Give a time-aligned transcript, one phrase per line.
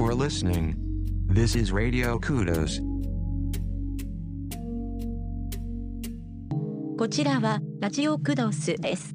[0.00, 0.74] for listening.
[1.26, 2.80] This is Radio Kudos.
[6.96, 9.14] こちらはラジオクドスです。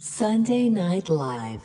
[0.00, 1.60] Sunday Night Live.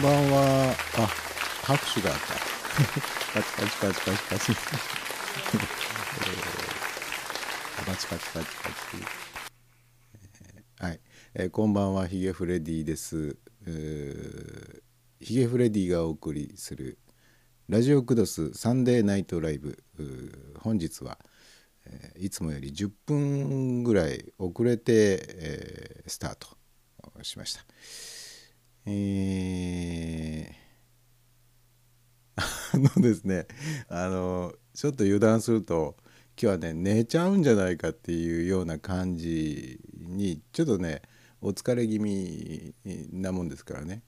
[0.00, 0.74] んばんは。
[0.96, 1.06] あ、
[1.62, 2.26] 拍手があった。
[3.34, 4.52] パチパチパチパチパチ。
[4.52, 8.76] えーパチパチパチパチ。
[10.14, 11.00] えーはい、
[11.34, 13.36] えーこんばんは、ヒゲフレディです。
[13.66, 14.80] えー
[15.20, 16.98] ヒゲフレディがお送りする
[17.68, 19.84] ラジオクドスサンデーナイトライブ。
[20.60, 21.18] 本日は、
[21.84, 26.48] えーいつもより10分ぐらい遅れて、えースタート
[27.22, 27.66] しました。
[28.86, 30.60] えー
[32.72, 33.46] あのですね
[33.88, 35.96] あのちょっと油断すると
[36.40, 41.02] 今日はね寝ちゃうんじゃないかっていうような感じにちょっとね
[41.40, 42.74] お疲れ気味
[43.12, 44.02] なもんですからね。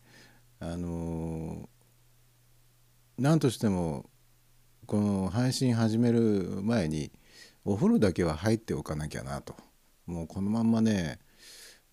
[0.60, 1.68] あの
[3.18, 4.08] 何としても
[4.86, 7.10] この配信始める前に
[7.64, 9.54] お風呂だけは入っておかなきゃなと。
[10.06, 11.18] もうこのまんまね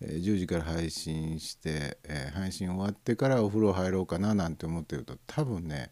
[0.02, 1.98] 10時から配信して、
[2.34, 5.92] 配信終わってからお風呂入ろうかななんて思ってると多分ね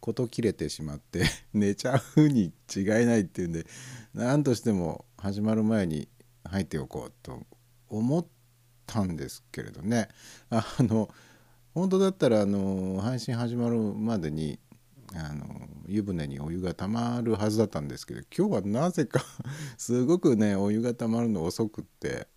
[0.00, 3.66] 事切れてしまって 寝ちゃうに違いないっていうんで
[4.14, 6.08] 何としても始まる前に
[6.44, 7.44] 入っておこうと
[7.88, 8.26] 思っ
[8.86, 10.08] たんですけれどね。
[10.50, 11.08] あの
[11.74, 14.58] 本当だったらあの配信始まるまでに
[15.14, 19.22] あの湯船にお湯がたまるはずだったんですけど今日はなぜか
[19.76, 22.28] すごくねお湯がたまるの遅くって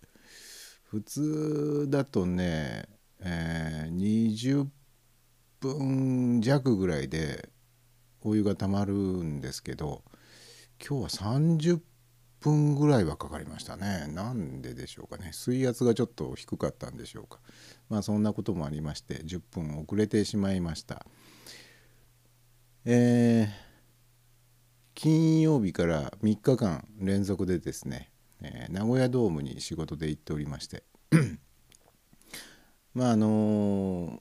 [0.90, 2.84] 普通だとね、
[3.20, 4.68] えー20
[5.60, 7.48] 分弱ぐらいで
[8.22, 10.02] お湯がたまるんですけど
[10.84, 11.76] 今日は30
[12.40, 14.06] 分ぐらいはかかりましたね。
[14.08, 15.30] なんででしょうかね。
[15.32, 17.38] 水圧がちょっと低かったんでしょうか。
[17.88, 21.06] まあそんなこともありまして10分遅れてしまいました。
[22.84, 23.70] えー
[24.94, 28.09] 金曜日から3日間連続でですね、
[28.42, 30.84] えー名古屋ドームに仕事で行っておりまして。
[32.94, 34.20] まああの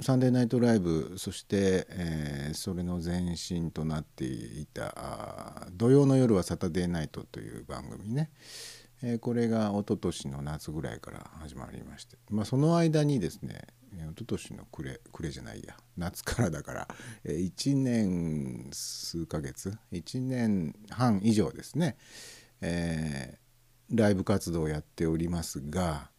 [0.00, 8.30] サンデーナイトライブそして、えーそれの前身となっていた土曜の夜はサタデーナイトという番組ね、
[9.02, 13.62] えこれが一昨年の夏ぐらいから始まりまして、まあ、その間にですね
[13.94, 15.76] 一昨年の暮れ暮れじゃないや。
[15.96, 16.88] 夏からだから、
[17.24, 21.96] え1年数ヶ月1年半以上ですね、
[22.60, 23.36] えー
[23.94, 26.10] ライブ活動をやっておりますが、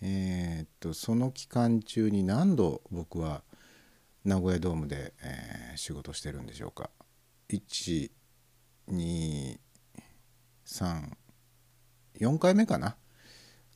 [0.00, 3.42] えーっとその期間中に何度僕は
[4.24, 6.90] 名古屋ドームで、えー仕事してるんでしょうか。
[7.50, 9.58] 123
[12.20, 12.96] 4回目かな。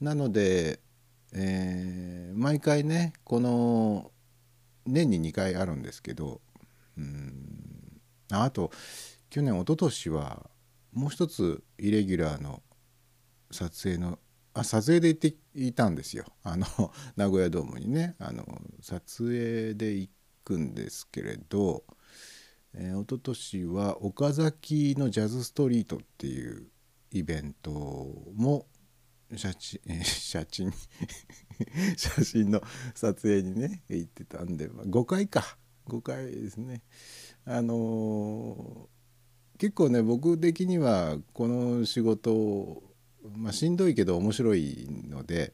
[0.00, 0.80] なので、
[1.32, 4.10] えー毎回ねこの
[4.86, 6.40] 年に2回あるんですけど
[6.96, 8.00] うん
[8.30, 8.70] あと
[9.28, 10.49] 去年一昨年は
[10.92, 12.62] もう一つイレギュラーの
[13.50, 14.18] 撮影の
[14.52, 16.24] あ撮影で行っていたんですよ。
[16.42, 16.66] あの
[17.16, 18.16] 名古屋ドームにね。
[18.18, 18.44] あの
[18.80, 20.10] 撮影で行
[20.44, 21.84] くんですけれど、
[22.74, 26.68] えー、一昨年は岡崎のジャズストリートっていう
[27.12, 27.70] イベント
[28.34, 28.66] も
[29.36, 30.72] 写真写真
[31.96, 32.62] 写真の
[32.94, 35.58] 撮影にね行ってたんで、ま、5回か。
[35.86, 36.82] 5回ですね。
[37.44, 38.99] あのー
[39.60, 42.82] 結構ね僕的にはこの仕事、
[43.36, 45.52] まあ、しんどいけど面白いので、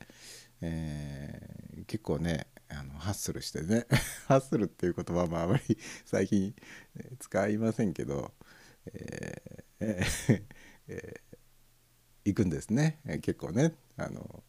[0.61, 1.56] えー
[1.87, 3.87] 結構ねあのハッスルしてね
[4.26, 6.53] ハッスルっていう言葉もあまり 最近
[7.20, 8.32] 使いませんけど、
[8.87, 10.43] えー
[10.88, 11.37] えー
[12.25, 14.43] 行くんですね、結構ねあの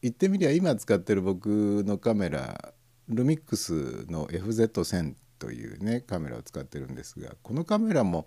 [0.00, 2.74] 言ってみりゃ今使ってる僕のカメラ
[3.08, 8.26] ルミックスの FZ1000 というねカメラを使ってるんですがこのカメラも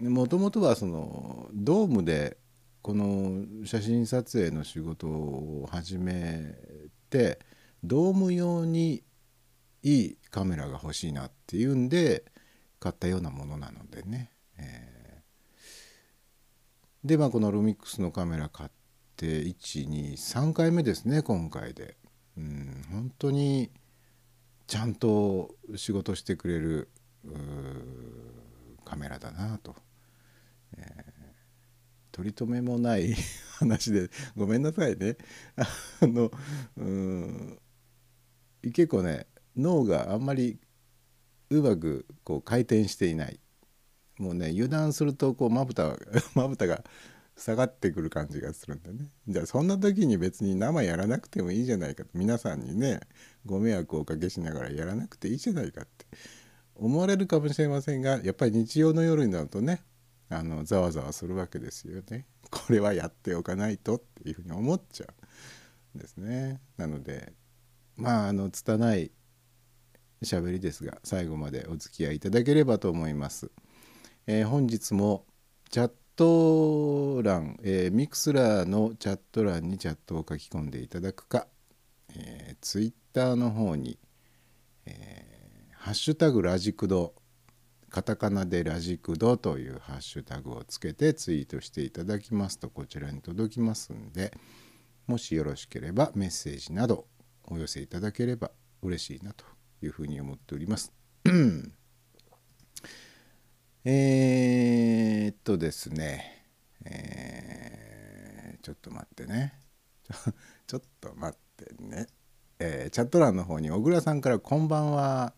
[0.00, 2.36] もともとはそのドームで
[2.82, 6.54] この写真撮影の仕事を始め
[7.10, 7.38] て
[7.84, 9.04] ドーム用に
[9.82, 12.24] いいカメラが欲しいなっていうんで
[12.80, 15.02] 買ったようなものなのでね、えー
[17.04, 18.70] でまあこのルミックスのカメラ買っ
[19.16, 21.96] て123回目ですね今回で。
[22.36, 23.70] うん本当に
[24.72, 26.88] ちゃんと仕事してくれる
[28.86, 29.76] カメラだなと、
[30.78, 31.12] えー
[32.10, 33.14] 取り留めもない
[33.58, 35.16] 話でごめんなさいね。
[35.56, 36.30] あの
[36.76, 37.58] うん
[38.64, 39.26] 結構ね
[39.56, 40.60] 脳があんまり
[41.48, 43.40] うまくこう回転していない。
[44.18, 45.96] もうね油断するとこうまぶた
[46.34, 46.84] まぶたが
[47.42, 49.10] 下がってくる感じがするんでね。
[49.26, 52.10] じゃあそんな時に別に生やらなくてもいいじゃないかと。
[52.14, 53.00] 皆さんにね
[53.44, 56.06] ご迷惑をおかけしながらやらなくていいじゃないかって。
[56.76, 59.82] 思われるかもしれませんがやっぱり日曜の夜になるとね
[60.30, 62.26] あのざわざわするわけですよね。
[62.50, 65.06] これはやっておかないとっていうふうに思っちゃ
[65.94, 66.60] うんですね。
[66.76, 67.32] なので
[67.96, 69.10] まああの拙い
[70.22, 73.50] 喋りですが最後までお付き合いいただければと思います、
[74.28, 75.26] えー本日も
[75.70, 81.46] チャット欄、えーミクスラーのチャット欄にチャットを書き込んでいただくか、
[82.14, 83.98] えー、ツイッターの方に、
[84.86, 85.32] えー
[85.82, 87.12] ハッシュタグラジクド」
[87.90, 94.32] カタカナでラジクドというハッシュタグをつけてツイートしていただきますとこちらに届きますんで
[95.08, 97.08] もしよろしければメッセージなど
[97.42, 99.44] お寄せいただければ嬉しいなと
[99.82, 100.92] いうふうに思っております。
[103.84, 106.46] えーっとですね、
[106.84, 109.54] えーちょっと待ってね。
[110.68, 112.06] ちょっと待ってね、
[112.60, 115.34] えーチャット欄の方に小倉さんから「こんばんは」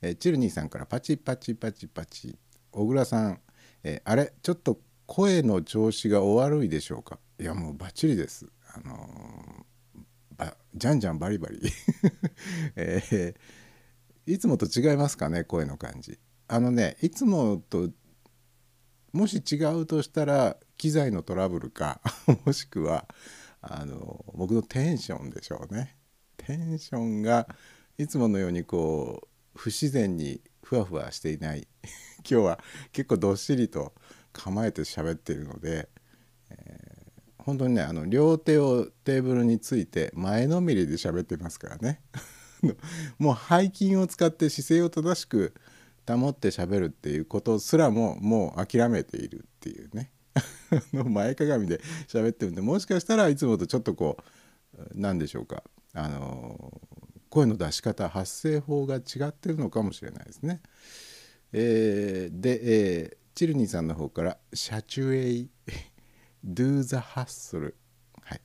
[0.00, 2.38] えーチルニーさんからパチパチパチパチ。
[2.70, 3.40] 小倉さん、
[3.82, 4.32] えあれ？
[4.42, 7.18] ちょっと声の調子がお悪いでしょうか？
[7.40, 8.46] いやもうバッチリです。
[8.74, 9.66] あの
[10.36, 11.60] ばじゃんじゃんバリバリ、
[12.76, 13.34] え
[14.26, 15.42] いつもと違いますかね？
[15.42, 16.20] 声の感じ。
[16.48, 17.88] あのねいつもと
[19.12, 22.00] もし違うとしたら機材のトラブルか
[22.44, 23.06] もしくは
[23.60, 25.96] あの僕のテンションでしょうね。
[26.36, 27.48] テンションが
[27.98, 31.66] いつものようにこう不自然にふわふわしていない。
[32.28, 33.94] 今日は結構どっしりと
[34.32, 35.88] 構えて喋っているので、
[36.50, 36.98] えー
[37.48, 42.02] 本当にねあの両手をテーブルについて前のめりで喋ってますからね。
[43.18, 45.54] もう背筋を使って姿勢を正しく
[46.16, 50.10] 保って喋るっていうことすらももう諦めているっていうね
[50.92, 54.16] の前かがみで喋ってるんでもしかしたらいつもとちょっとこ
[54.76, 55.62] う何でしょうか
[55.94, 56.80] あの
[57.30, 60.62] 声の出し方発声法が違ってるのかもしれないですね。
[61.52, 65.46] えーで、えーチルニーさんの方から「社中へ
[66.44, 67.72] Do the hustle」
[68.20, 68.40] はい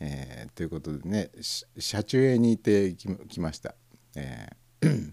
[0.00, 3.74] えーということでねし車中へに行ってききました。
[4.14, 5.12] えー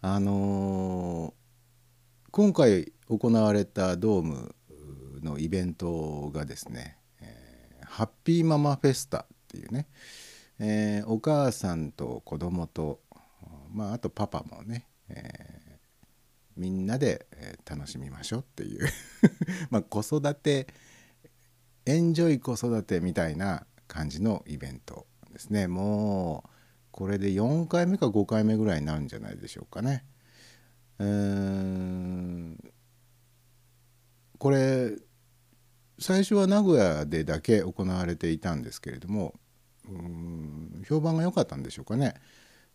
[0.00, 1.38] あのー
[2.30, 4.54] 今回行われたドーム
[5.22, 9.88] のイベントがですね、えーハッピーママフェスタっていうね、
[10.60, 13.00] えーお母さんと子供と、
[13.72, 15.80] まあ、あとパパもね、え
[16.56, 17.26] みんなで、
[17.68, 18.86] 楽しみましょうっていう
[19.70, 20.68] まあ子育て
[21.86, 25.66] エンジョイ子育てみたいな感じのイベントですね。
[25.66, 26.57] もう
[26.98, 30.04] これで4回目か5回目ぐらいになるんじゃないでしょうかね。
[30.98, 32.72] うーん。
[34.36, 34.96] これ
[36.00, 39.34] 最初は名古屋でだけ行われていたんですけれども
[39.88, 40.82] うん。
[40.88, 42.14] 評判が良かったんでしょうかね、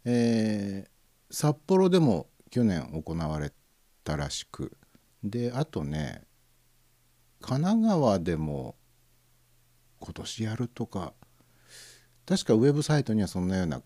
[0.05, 0.93] えー
[1.29, 3.51] 札幌でも去年行われ
[4.03, 4.77] たらしく
[5.23, 6.21] であとね
[7.41, 8.75] 神奈川でも
[9.99, 11.13] 今年やるとか
[12.27, 13.81] 確かウェブサイトにはそんなような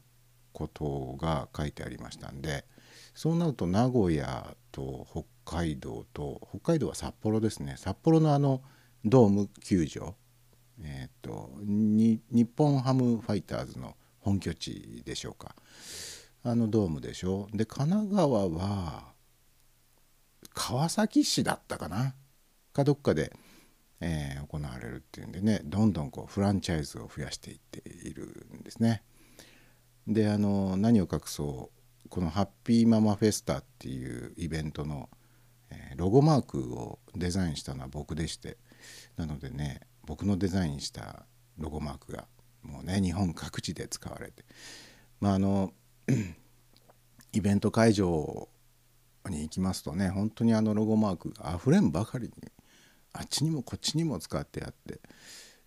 [0.57, 2.65] ことが書いてありましたんで
[3.13, 7.75] そうなると名古屋と北海道と北海道は札幌ですね。
[7.77, 8.63] 札幌のあの
[9.05, 10.15] ドーム球場
[10.83, 15.55] えっ、とに日本ハムファイターズの本拠地でしょうか。
[16.43, 17.47] あのドームでしょ。
[17.53, 19.13] で神奈川は
[20.53, 22.15] 川崎市だったかな。
[22.73, 23.31] かどっかで、
[23.99, 29.03] えー行われるっていうんでねどんどんこうフランチャイズを増やしていっているんですね。
[30.07, 31.69] であの何を隠そ
[32.05, 35.09] うこの「ハッピーママフェスタ」っていうイベントの、
[35.69, 38.57] えロゴマークをデザインしたのは僕でして
[39.17, 41.25] なのでね僕のデザインした
[41.57, 42.25] ロゴマークが
[42.63, 44.45] もうね日本各地で使われて
[45.19, 45.73] まああの
[47.33, 48.47] イベント会場
[49.29, 52.33] に行きますとね本当にあのロゴマークがあふれんばかりに
[53.11, 55.01] あっちにもこっちにも使ってあって、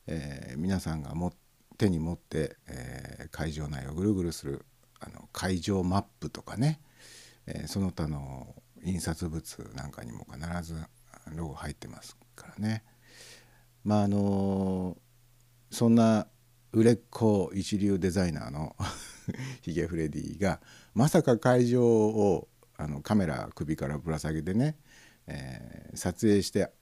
[0.06, 1.34] えー皆さんがも
[1.80, 4.66] 手に持って、えー会場内をぐるぐるする
[4.98, 6.80] あの会場マップとかね、
[7.46, 10.74] えーその他の印刷物なんかにも必ず
[11.34, 12.84] ロゴ入ってますからね。
[13.84, 14.98] まああの
[15.70, 16.26] そんな
[16.72, 18.76] 売れっ子一流デザイナーの
[19.62, 20.60] ヒゲフレディが
[20.94, 24.76] まさか会場をあのカメラ首からぶら下げてね、
[25.26, 26.72] えー撮影して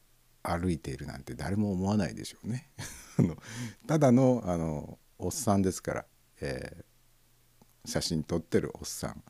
[0.48, 2.70] 歩いているなんて誰も思わないでしょうね。
[3.86, 6.06] ただのあのおっさんですから、
[6.40, 6.88] えー
[7.84, 9.22] 写真撮ってるおっさん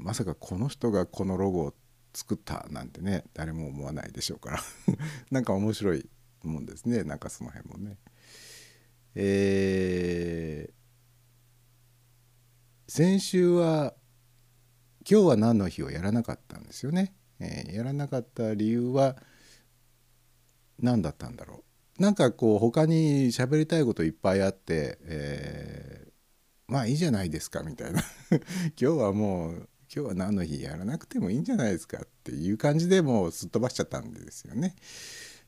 [0.00, 1.74] まさかこの人がこのロゴを
[2.12, 4.60] 作ったなんてね誰も思わないでしょうから
[5.30, 6.08] なんか面白い
[6.42, 7.98] もんですねなんかその辺もね。
[9.14, 10.76] えー
[12.88, 13.94] 先週は
[15.08, 17.14] 今日は何の日をやらなかったんですよね。
[17.40, 19.16] えーやらなかった理由は
[20.80, 21.64] 何だったんだろ
[21.98, 22.02] う。
[22.02, 26.06] なんかこう他に喋りたいこといっぱいあって、えー
[26.68, 28.40] まあいいじゃないですかみたいな 今
[28.76, 34.74] 日はもう今日は何の日やらなくてもいいんじゃないですかっていう感じでもうすっ飛ばしちゃったんですよね。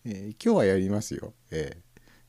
[0.05, 1.35] えー今日はやりますよ。
[1.51, 1.79] えー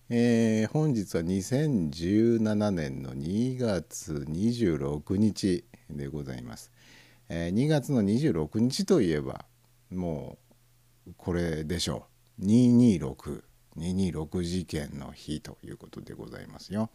[0.10, 6.72] えー本日は2017年の2月26日でございます。
[7.29, 9.46] えー2月の26日といえば
[9.91, 10.39] も
[11.08, 12.09] うこれでしょう
[12.41, 13.43] 226
[13.77, 16.89] 226事件の日ということでございますよ。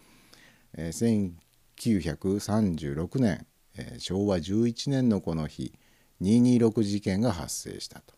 [0.76, 1.40] えー
[1.76, 3.46] 1936年、
[3.76, 5.72] えー昭和11年のこの日
[6.20, 8.14] 226事件が発生したと。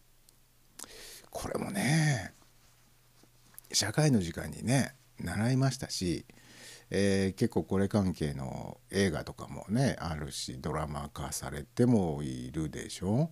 [1.30, 2.32] これもね
[3.72, 6.24] 社会の時間にね習いましたし、
[6.90, 13.30] えー結構これ関係の映画とかもねあるしドラマ化されてもいるでしょ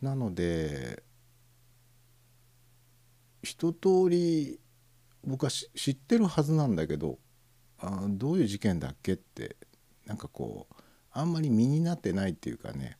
[0.00, 1.02] なので
[3.44, 4.58] 一通り
[5.24, 7.18] 僕は知ってるはずなんだけど
[7.78, 9.56] あどういう事件だっけって
[10.06, 10.74] なんかこう
[11.16, 12.98] あんまり身になってないっていうかね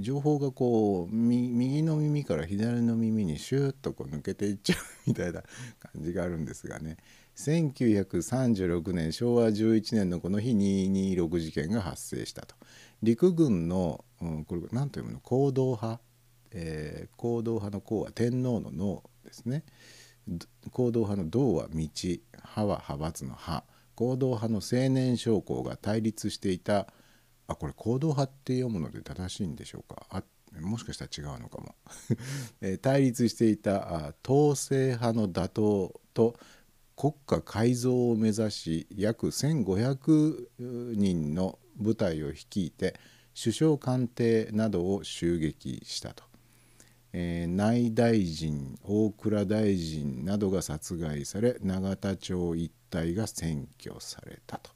[0.00, 5.42] 情報がこう右の耳から左の耳にシューッとこう抜けていっちゃうみたいな
[5.78, 6.96] 感じがあるんですがね。
[7.36, 12.54] 1936年昭和11年のこの日226事件が発生したと。
[13.02, 15.20] 陸軍の、うん、これ何と読むの？
[15.20, 16.02] 行動派、
[16.50, 19.02] えー行動派の行は天皇の脳。
[19.22, 19.64] ですね。
[20.70, 22.20] 行動派の道は道派
[22.56, 23.64] は派閥の派。
[23.94, 26.86] 行動派の青年将校が対立していた。
[27.48, 30.06] あこれ行動派って読むので正しいんでしょうか？
[30.10, 30.22] あ
[30.60, 31.74] もしかしたら違うのかも、
[32.60, 35.54] えー対立していた統制派の打倒
[36.14, 36.38] と
[36.96, 42.94] 国家改造を目指し約1,500人の部隊を率いて
[43.40, 46.24] 首相官邸などを襲撃したと。
[47.12, 54.70] えー内大臣大蔵大臣などが殺害され永田町一帯が占拠されたと。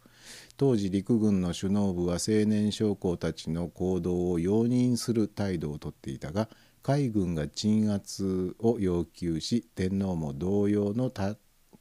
[0.56, 6.48] 当時陸軍の首脳部は青年将校たちの行動を容認する態度をとっていたが
[6.82, 11.12] 海軍が鎮圧を要求し天皇も同様の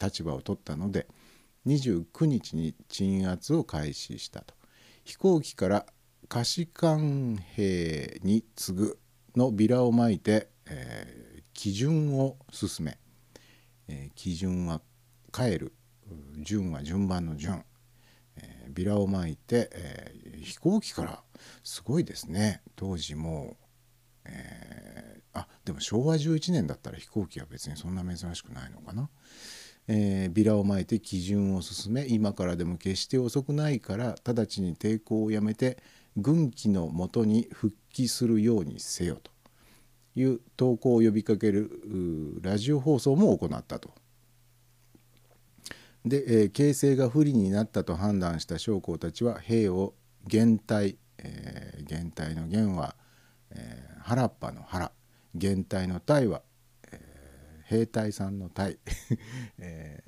[0.01, 1.07] 立場を取ったので
[1.65, 4.53] 29日に鎮圧を開始したと。
[5.03, 5.85] 飛行機から
[6.27, 8.99] 下士官兵に次ぐ
[9.35, 12.97] のビラをまいて、えー基準を進め、
[13.87, 14.81] えー基準は
[15.31, 15.73] 帰る
[16.39, 17.63] 順は順番の順、
[18.37, 21.23] えービラをまいて、えー飛行機から
[21.63, 23.55] すごいですね当時もう、
[24.25, 29.09] えーあでも昭和11年だったら飛行機は別にそんな珍しくないのかな。
[29.87, 35.77] えービラをまいて基準を進め今からでも決して遅くないから直ちに抵抗をやめて
[36.17, 39.31] 軍機のもとに復帰するようにせよと
[40.15, 43.93] いう投稿を呼びかけるラジオ放送も行ったと。
[46.05, 49.93] で、えー形勢が不利になったと判断した将校たちは兵を
[50.27, 52.95] 減隊、えー減隊の減は、
[53.51, 54.91] えー原っぱの原
[55.33, 56.43] 減隊の隊は、
[56.91, 58.77] えー兵隊さんの隊、
[59.57, 60.03] え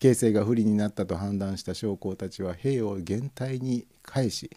[0.00, 4.50] 形勢が不利になったと判断した将校たちは兵を減隊に返し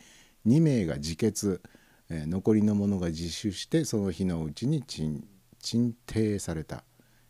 [0.45, 1.61] 2名が自決、
[2.09, 5.25] えー残りの者が自首してその日のうちに鎮
[5.59, 6.83] 鎮定された。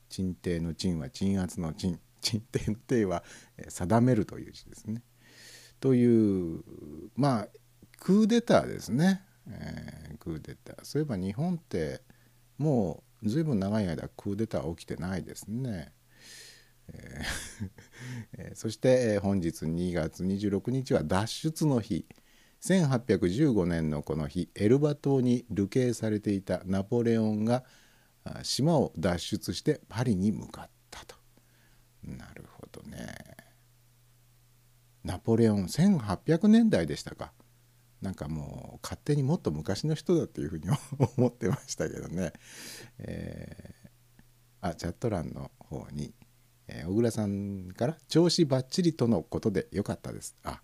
[0.09, 1.99] 鎮定の鎮は鎮圧の鎮。
[2.21, 3.23] 鎮定の定は、
[3.67, 5.01] 定めるという字ですね。
[5.79, 6.63] という
[7.15, 7.47] まあ
[7.99, 10.83] クーデターですね、えークーデター。
[10.83, 12.01] そういえば日本って
[12.57, 15.93] もうずいぶん長い間クーデター起きてないですね。
[18.55, 22.05] そして、本日2月26日は脱出の日。
[22.63, 27.63] 1815年のこの日エルバ島に流刑されていたナポレオンが
[28.43, 31.15] 島を脱出してパリに向かったと。
[32.03, 33.15] なるほどね。
[35.03, 37.33] ナポレオン1800年代でしたか。
[38.01, 40.69] なんかもう勝手にもっと昔の人だっていうふうに
[41.17, 42.31] 思ってましたけどね。
[42.99, 43.83] えー
[44.65, 46.13] あチャット欄の方に、
[46.67, 50.61] えー小倉さんから「調子ばっちりとのことでよかったです」あ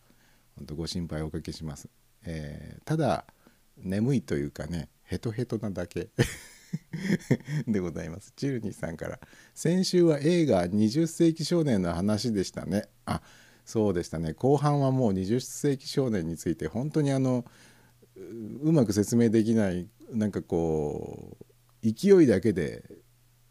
[0.60, 1.90] 本当ご心配おかけします、
[2.26, 3.26] えーただ
[3.78, 6.10] 眠いというかねヘトヘトなだけ
[7.66, 8.34] でございます。
[8.36, 9.20] チルニーさんから
[9.56, 13.22] 「先週は映画20世紀少年の話でしたね」あ
[13.66, 14.34] そうでしたね。
[14.34, 17.46] 後半はもう20世紀少年について本当にあの
[18.62, 21.38] うまく説明できないなんかこ
[21.84, 22.84] う勢いだけで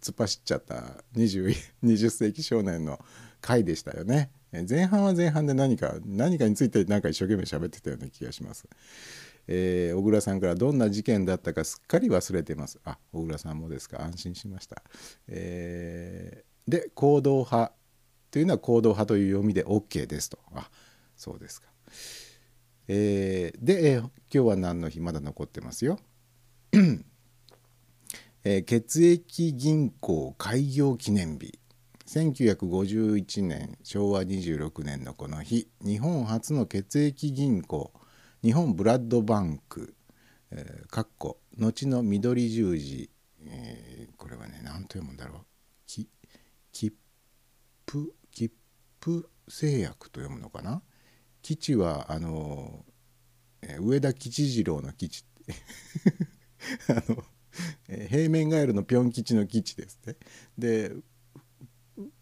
[0.03, 3.03] 突っ走っちゃった 20, 20世紀少年の
[3.41, 4.31] 回でしたよね。
[4.51, 8.67] 前半は前半で何か何かについて何か一生懸命喋ってたような気がします。
[9.47, 12.79] えー小倉さんからどんな事件だったかすっかり忘れてます。
[12.85, 14.03] あ小倉さんもですか？
[14.03, 14.83] 安心しました。
[15.29, 17.73] えーで行動派
[18.31, 20.39] というのは行動派という読みで OK ですと。
[20.55, 20.71] あ
[21.17, 21.69] そうですか。
[22.89, 25.01] えーで、えー今日は何の日？
[25.01, 25.99] まだ残ってますよ。
[28.45, 31.59] えー血液銀行開業記念日
[32.09, 37.93] 1951年昭和26年のこの日日本初の血液銀行
[38.43, 39.95] 日本ブラッドバンク、
[40.51, 43.11] えーかっこ後の緑十字、
[43.47, 45.43] えーこれはね何と読むんだろう
[45.87, 46.09] き
[46.73, 46.97] 切
[47.87, 48.55] 符切
[49.03, 50.81] 符製薬と読むのかな？
[51.43, 52.87] 基地はあの、
[53.61, 55.27] えー上田吉次郎の基地
[56.89, 57.23] あの、
[57.89, 60.17] えー平面ガエルのピョン吉の基地ですね。
[60.57, 60.95] で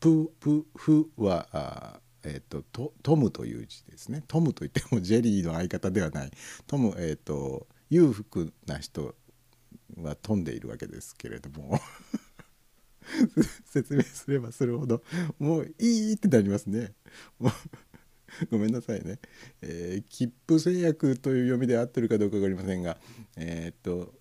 [0.01, 4.23] ププフはあえー、とトトムという字ですね。
[4.27, 6.31] トムといっても ジェリーの相方ではない
[6.67, 9.15] トム、えー、と裕福な人
[9.97, 11.79] は飛んでいるわけですけれども
[13.65, 15.03] 説明すればするほど
[15.39, 16.95] もういいってなりますね。
[18.51, 19.21] ごめんなさいね。
[19.63, 22.99] えー切符製薬という読みで合ってるかどうか分かりませんが、
[23.37, 24.15] えーっと、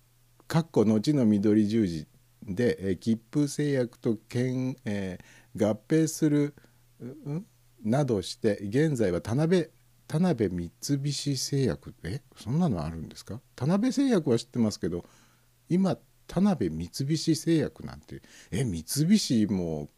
[0.46, 2.06] かっこ後の緑十字
[2.44, 5.24] で、えー切符製薬と兼、えー
[5.56, 6.54] 合併する、
[7.00, 7.46] うん
[7.84, 9.66] などして現在は田辺
[10.08, 13.40] 田辺三菱製薬えそんなのあるんですか？
[13.54, 15.04] 田辺製薬は知ってますけど
[15.68, 19.90] 今田辺三菱製薬なんてえ三菱も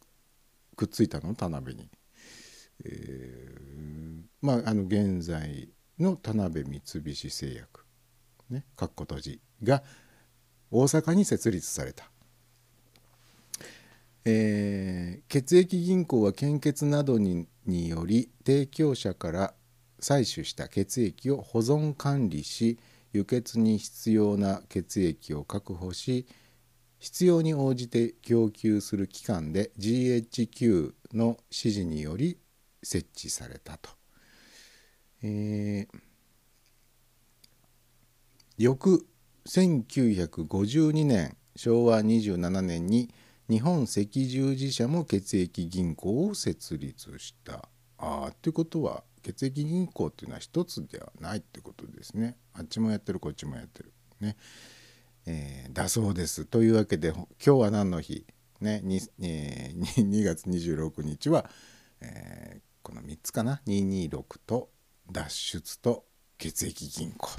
[0.75, 1.33] くっついたの？
[1.35, 1.89] 田辺に。
[2.85, 5.69] えーまああの現在
[5.99, 7.85] の田辺三菱製薬
[8.49, 9.83] ねかっこ閉じが
[10.69, 12.11] 大阪に設立された、
[14.29, 19.53] えー血液銀行は献血などにより提供者から
[19.99, 22.79] 採取した血液を保存管理し
[23.13, 26.27] 輸血に必要な血液を確保し、
[26.99, 32.37] 必要に応じて供給する機関で GHQ の指示により
[32.83, 33.89] 設置されたと。
[35.23, 35.99] えー
[38.57, 39.07] 翌
[39.45, 43.09] 1952年昭和27年に
[43.49, 47.67] 日本赤十字社も血液銀行を設立した。
[47.97, 52.37] あーってことは血液銀行っていうのは一つではないってことですね。
[52.53, 53.91] あっちもやってるこっちもやってる。
[54.19, 54.37] ね。
[55.25, 56.45] えーだそうです。
[56.45, 58.25] というわけで今日は何の日、
[58.61, 58.83] ね
[59.19, 61.49] えー、2月26日は、
[62.01, 64.69] えーこの3つかな？226と
[65.11, 66.05] 脱出と
[66.37, 67.29] 血液銀行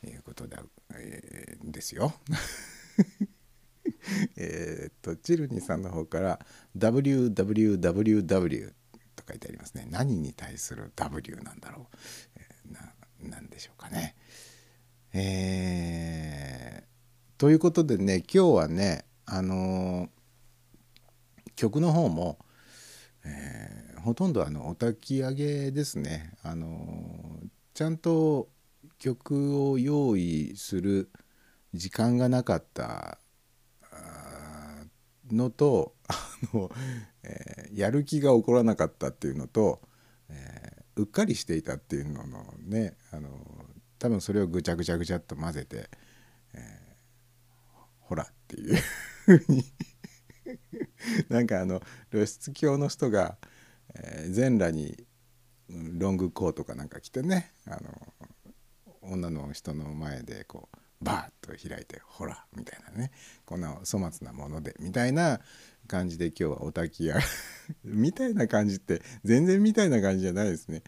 [0.00, 0.62] ということだ、
[0.94, 2.12] えーですよ。
[4.36, 8.72] えっとチルニーさんの方から「WWWW」
[9.16, 11.96] と書いてありますね何に対する W なんだろう、
[12.36, 14.14] えーななんでしょうかね。
[15.12, 16.84] えー
[17.38, 20.10] ということでね今日はねあのー
[21.56, 22.38] 曲の方も、
[23.24, 26.34] えーほとんどあのお焚き上げですね。
[26.42, 28.48] あのーちゃんと
[28.98, 31.10] 曲を用意する
[31.72, 33.18] 時間がなかった
[35.30, 36.14] のとあ
[36.54, 36.70] の、
[37.22, 39.80] えーやる気が起こらなかったっていうのと、
[40.28, 43.28] えーうっかりしていたっていうののねあの
[43.98, 45.90] 多分それをぐちゃぐちゃぐちゃっと混ぜて、
[46.54, 46.94] えー
[48.00, 48.76] ほらっていう
[49.24, 49.64] ふうに。
[51.30, 53.38] なんかあの露出狂の人が、
[53.94, 55.06] えー全裸に
[55.68, 58.14] ロングコートかなんか着てねあの
[59.02, 63.12] 女の人の前でこうバーッと開いて「ほら」みたいなね
[63.44, 65.40] こんな粗末なものでみたいな
[65.86, 67.20] 感じで今日はお焚き上げ
[67.84, 70.82] みたいな感じって全然みたいな感じじゃないですね。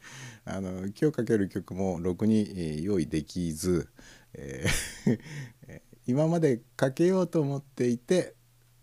[0.44, 3.88] あの今日かける曲もろくに、え用意できず、
[4.32, 5.20] えー
[6.06, 8.36] 今までかけようと思っていて、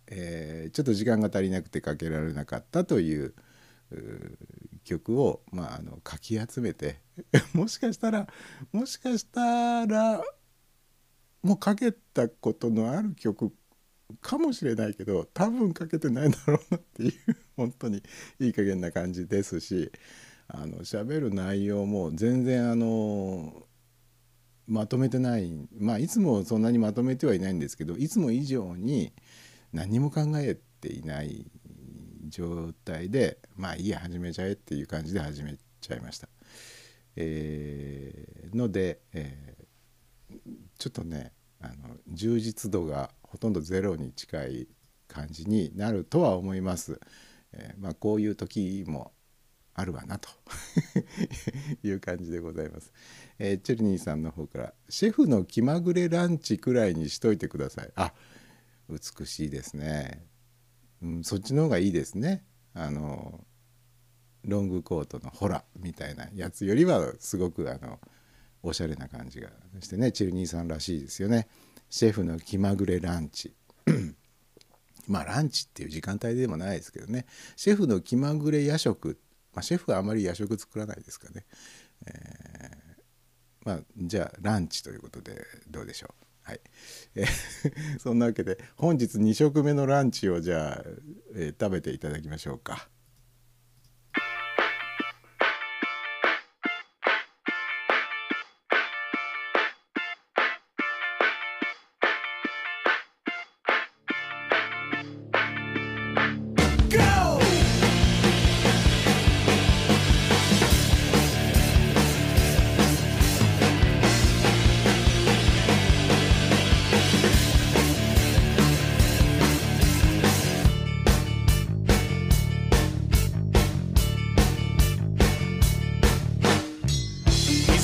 [0.07, 3.33] えーちょっと時間が足りなくてかけられなかったという
[4.83, 6.99] 曲を、まあ、あのかき集めて
[7.53, 8.27] もしかしたら
[8.71, 10.23] もしかしたら
[11.43, 13.53] もかけたことのある曲
[14.21, 17.13] かもしれないけど多分かけてないだろうなっていう
[17.58, 18.03] 本当に
[18.39, 19.91] いい加減な感じですし
[20.47, 23.67] あの喋る内容も全然あの
[24.67, 29.13] まとめてないまあいつもそんなにまとめてはいないんですけどいつも以上に
[29.73, 31.51] 何も考えていない
[32.29, 36.29] 状態でまあいいや始めちゃえっていう感じで始めちゃいました。
[37.15, 39.63] えーので、えー
[40.77, 44.67] ちょっとねあの充実度がほとんどゼロに近い
[45.07, 46.99] 感じになるとは思います。
[47.53, 49.13] えーまあこういう時も
[49.75, 50.29] あるわなと
[51.83, 52.91] いう感じでございます。
[53.39, 58.13] えーチェルニーさんの方から「シェフの気まぐれランチくらいにしといてください」あ
[58.89, 60.27] 美しいですね、
[61.01, 63.45] うん、そっちの方がいいですねあの
[64.43, 67.99] ロングコートのホラみたいなやつよりはすごくあの
[68.63, 69.49] おしゃれな感じが
[69.82, 71.47] してねチェルニーさんらしいですよね。
[71.89, 73.54] シェフの気まぐれランチ。
[75.08, 77.26] まあランチっていう時間帯でもないですけどね。
[77.56, 79.19] シェフの気まぐれ夜食、
[79.54, 81.45] まあ、シェフはあまり夜食作らないですかね、
[82.08, 82.93] えー
[83.65, 86.26] まあじゃあランチということでどうでしょう。
[86.43, 86.62] はい、
[87.15, 87.28] えー
[87.99, 90.84] そんなわけで本日2食目のランチをじゃあ、
[91.36, 92.89] えー食べていただきましょうか。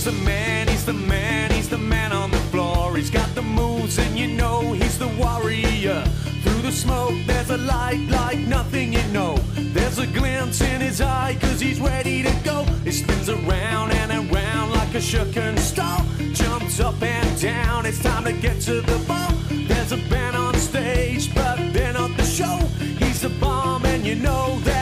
[0.10, 2.98] He's the man, he's the man, he's the man on the floor.
[2.98, 6.04] He's got the moves, and you know he's the warrior.
[6.42, 9.38] Through the smoke, there's a light like nothing you know.
[9.56, 12.64] There's a glint in his eye, cause he's ready to go.
[12.84, 16.04] He spins around and around like a shooken star.
[16.34, 19.32] Jumps up and down, it's time to get to the bar.
[19.52, 22.58] There's a band on stage, but they're not the show.
[22.98, 24.79] He's a bomb, and you know that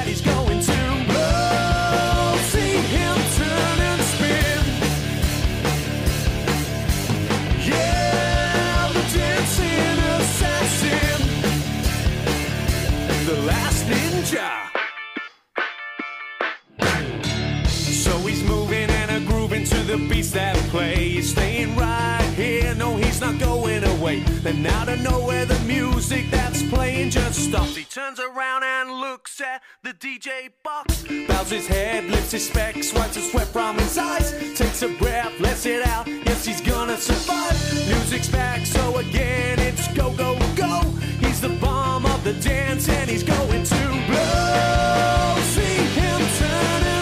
[19.97, 21.09] the beats that play.
[21.09, 22.73] He's staying right here.
[22.75, 24.19] No, he's not going away.
[24.43, 27.75] Then out of nowhere, the music that's playing just stops.
[27.75, 31.03] He turns around and looks at the DJ box.
[31.27, 34.31] Bows his head, lifts his specs, wipes the sweat from his eyes.
[34.55, 36.07] Takes a breath, lets it out.
[36.07, 37.57] Yes, he's gonna survive.
[37.87, 40.81] Music's back, so again it's go, go, go.
[41.19, 45.35] He's the bomb of the dance, and he's going to blow.
[45.41, 46.96] See him turn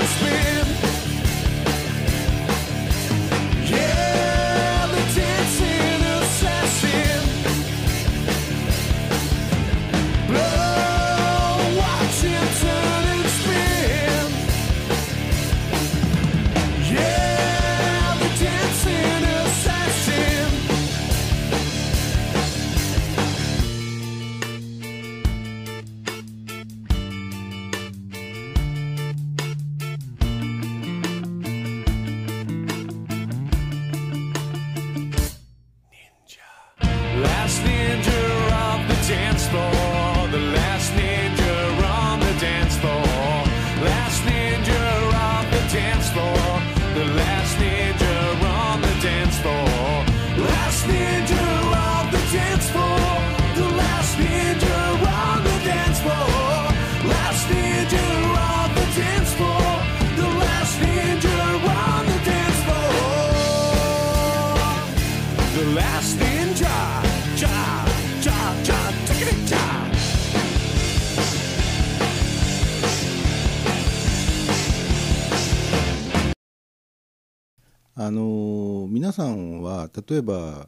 [78.06, 80.68] あの皆さんは例えば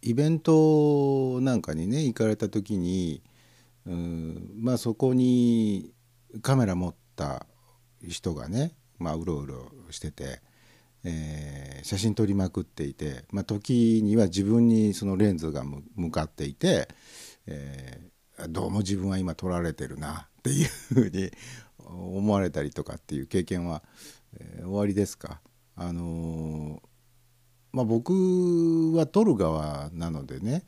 [0.00, 3.22] イベントなんかにね行かれた時に
[3.86, 5.92] うんまあそこに
[6.40, 7.46] カメラ持った
[8.02, 10.40] 人がね、まあ、うろうろしてて、
[11.04, 15.64] えー写真撮りまくっていて、まあ、時には自分にそのレンズが
[15.96, 16.88] 向かっていて、
[17.46, 21.30] えーどうも自分は今撮られてるなっていうふうに
[21.78, 23.82] 思われたりとかっていう経験は、
[24.40, 25.40] えーおありですか？
[25.76, 26.82] あの
[27.72, 30.62] まあ、僕は撮る側なのでね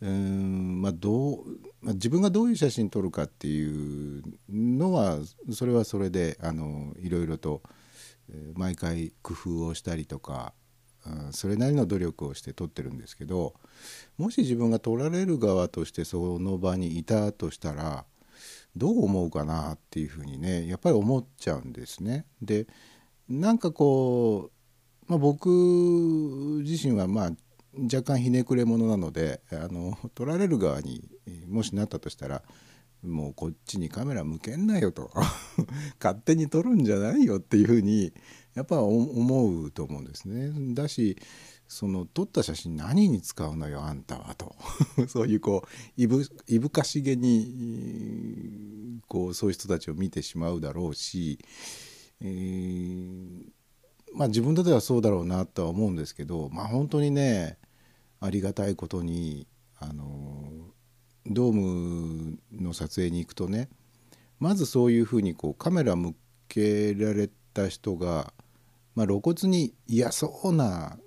[0.00, 1.44] うん、まあどう
[1.80, 5.18] まあ、自分がどういう写真撮るかっていうのは
[5.52, 7.62] それはそれであのいろいろと
[8.54, 10.52] 毎回工夫をしたりとか、
[11.06, 13.54] うん、それなりの努力をして撮ってるんですけど
[14.18, 18.04] もし自分が撮られる側としてその場にいたとしたら
[18.76, 22.26] どう思うかなっていうふうにねやっぱり思っちゃうんですね。
[22.40, 22.66] で
[23.28, 24.50] なんかこ
[25.08, 25.48] う、まあ、僕
[26.64, 27.30] 自身はまあ
[27.82, 31.08] 若干ひねくれ者なのであの撮られる側に
[31.48, 32.42] もしなったとしたら
[33.02, 35.10] もうこっちにカメラ向けんなよと
[36.02, 38.12] 勝手に撮るんじゃないよっていうふうに
[38.54, 40.74] やっぱ思うと思うんですね。
[40.74, 41.16] だし
[41.68, 44.56] その撮った写真何に使うのよあんたはと
[45.06, 45.68] そういうこう
[46.02, 51.38] いぶいぶかしげにこうそういう人たちを見てしまうだろうし、
[52.20, 52.26] え
[54.14, 57.58] まあ自分だではそうだろうなとは思うんですけどまあ本当にね
[58.20, 59.46] ありがたいことに
[59.78, 60.50] あの
[61.26, 63.68] ドームの撮影に行くとね
[64.40, 66.14] まずそういうふうにこうカメラ向
[66.48, 68.32] けられた人が、
[68.94, 70.98] まあ、露骨に嫌そうな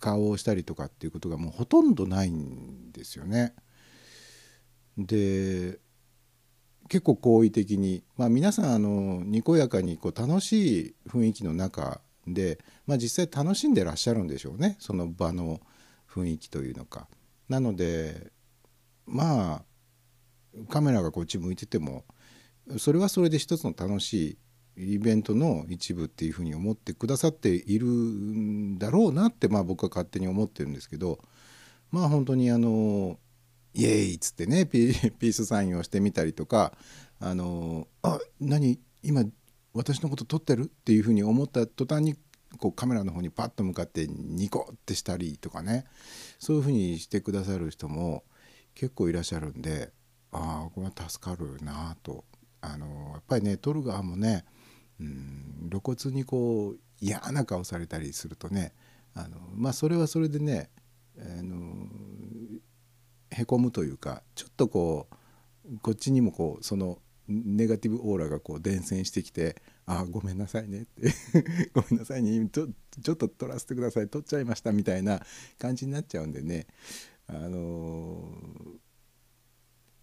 [0.00, 3.54] 顔をしたりとかっていうことがもうほとんどないんですよね。
[4.96, 5.78] で
[6.88, 15.60] 結構好意的に、まあ、皆さんあのにこやかにこう楽しい雰囲気の中で、まあ、実際楽しんでらっしゃるんでしょうねその場の
[16.08, 17.08] 雰囲気というのか。
[17.48, 18.32] なので
[19.06, 19.62] まあ
[20.68, 22.04] カメラがこっち向いてても
[22.78, 24.38] それはそれで一つの楽し
[24.76, 31.18] いイベントの一部っていうふうに思ってくださっているんだろうなってまあ僕は勝手に思ってるんですけど
[31.90, 33.18] まあ本当にあの
[33.76, 36.76] イエーイっつってね ピースサインをしてみたりとか
[37.20, 39.24] あのあ何今
[39.74, 40.64] 私のこと撮ってる？
[40.64, 42.16] っていうふうに思った途端に
[42.58, 45.84] こうカメラの方にパッと向かってニコってしたりとかね。
[46.38, 48.24] そういうふうにしてくださる人も
[48.74, 49.92] 結構いらっしゃるんで
[50.32, 52.24] ああこれは助かるなと。
[52.62, 54.44] あのやっぱりね撮る側もね
[54.98, 58.72] うん露骨にこう嫌な顔されたりするとね
[59.14, 60.70] あのまあそれはそれでね
[61.18, 61.86] あの
[63.36, 65.08] へこむというかちょっとこ
[65.70, 71.12] うこっちにもこうそのネガティブオーラがこう伝染してきて「あ ごめんなさいね」って
[71.74, 72.68] 「ごめんなさいねちょ
[73.02, 75.20] ちょっと撮らせてください撮っちゃいました」みたいな
[75.58, 76.66] 感じになっちゃうんでね
[77.26, 78.40] あの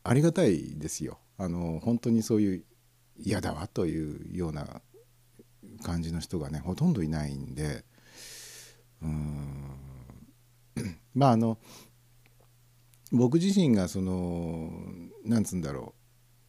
[0.03, 1.19] ありがたいですよ。
[1.37, 2.65] あの本当にそういう
[3.17, 4.81] 嫌だわというような
[5.81, 7.85] 感じの人がねほとんどいないんで
[9.01, 9.77] うーん
[11.15, 11.57] まああの
[13.13, 14.71] 僕自身がその
[15.23, 15.93] なんつうんだろ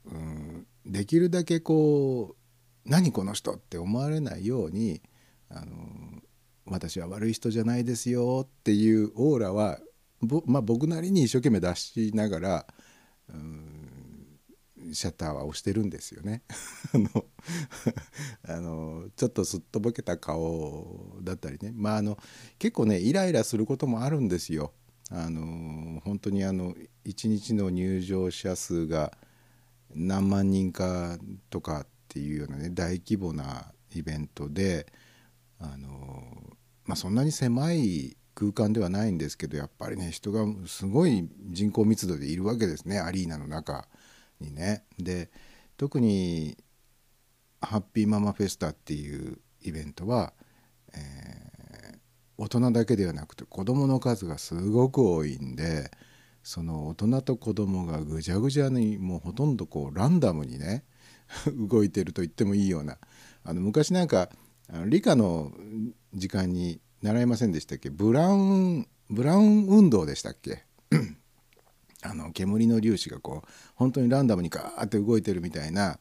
[0.07, 2.37] う、うん、できるだけこ
[2.87, 5.03] う何この人って思われないように
[5.51, 5.67] あの
[6.67, 9.79] 私は悪い人じゃないですよっていうオーラは、
[10.47, 12.67] まあ、僕なりに一生懸命出しながら、
[13.29, 13.95] うん、
[14.95, 16.43] シャッターは押してるんですよね。
[16.95, 17.25] あの
[18.49, 22.19] あのちょっとすっとぼけた顔だったりねまああの
[22.59, 24.73] 結構ねイライラすることもあるんですよ。
[25.11, 29.13] あの本当にあの1日の入場者数が
[29.95, 31.19] 何万人か
[31.51, 34.87] とかっていうようなね大規模なイベントで
[35.61, 36.23] あの、
[36.85, 43.87] まあ、そんなに狭い空間ではないんですけどやっぱりね人がすごい人口密度でいるわけですねアリーナの中
[44.41, 44.85] にね。
[44.99, 45.31] で
[45.77, 46.57] 特に
[47.61, 50.33] ハッピーママフェスタっていうイベントは、
[50.93, 51.44] えー
[52.37, 55.91] 大人だけではなくて子どもの数がすごく多いんで
[56.43, 60.85] その大人と子どもがぐちゃぐちゃにもうほとんどこうランダムにね
[61.71, 62.99] 動いてると言ってもいいような
[63.45, 64.31] あの昔なんか
[64.87, 65.53] 理科の
[66.15, 67.91] 時間に習いませんでしたっけ？
[67.91, 70.65] ブラウンブラウン運動でしたっけ？
[72.03, 75.99] あの煙の粒子がこう本当にランダムにガーって動いてるみたいな、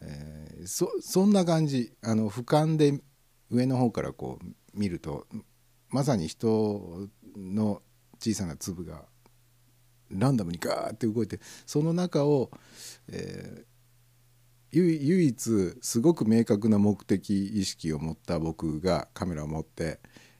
[0.00, 1.92] えーそそんな感じ。
[2.02, 3.00] あの俯瞰で
[3.50, 4.46] 上の方からこう
[4.78, 5.26] 見ると
[5.90, 7.82] まさに人の
[8.18, 9.04] 小さな粒が
[10.10, 12.50] ランダムにガーって動いてその中を、
[13.08, 13.70] えー
[14.72, 19.98] 唯一すごく明確な目的意識を持った僕がカメラを持って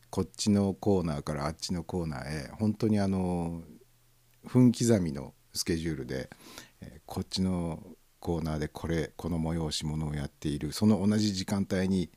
[0.09, 3.63] こっちのコーナーからあっちのコーナーへ本当にあの
[4.47, 6.31] 分刻みのスケジュールで、
[6.81, 7.83] えーこっちの
[8.21, 12.11] コーナーでこれこの催し物をやっているその同じ時間帯に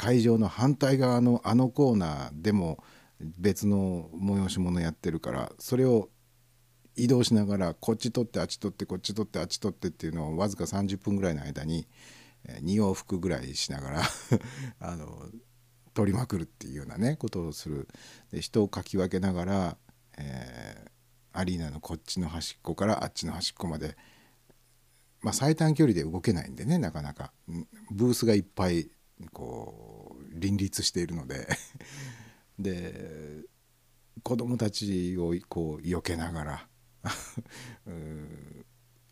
[0.00, 2.82] 会場の反対側のあのコーナーでも
[3.38, 6.08] 別の催し物やってるからそれを
[6.96, 11.86] 移動しながらこっち取ってあっち取ってこっち取ってあっち取ってっていうのをわずか30分ぐらいの間に
[12.62, 14.02] 2往復ぐらいしながら
[14.80, 15.28] あの
[15.92, 17.86] 取りまくるっていうようなねことをする。
[18.32, 19.76] で人をかき分けながら、
[20.16, 20.90] えー
[21.32, 23.96] アリーナのこっちの端っこからあっちの端っこまで、
[25.20, 27.32] まあ、最短距離で動けないんでねなかなか。
[27.92, 28.90] ブースがいっぱい
[29.32, 29.89] こう
[30.40, 31.48] 林立しているので。
[32.58, 33.44] で
[34.22, 36.68] 子供たちをこう避けながら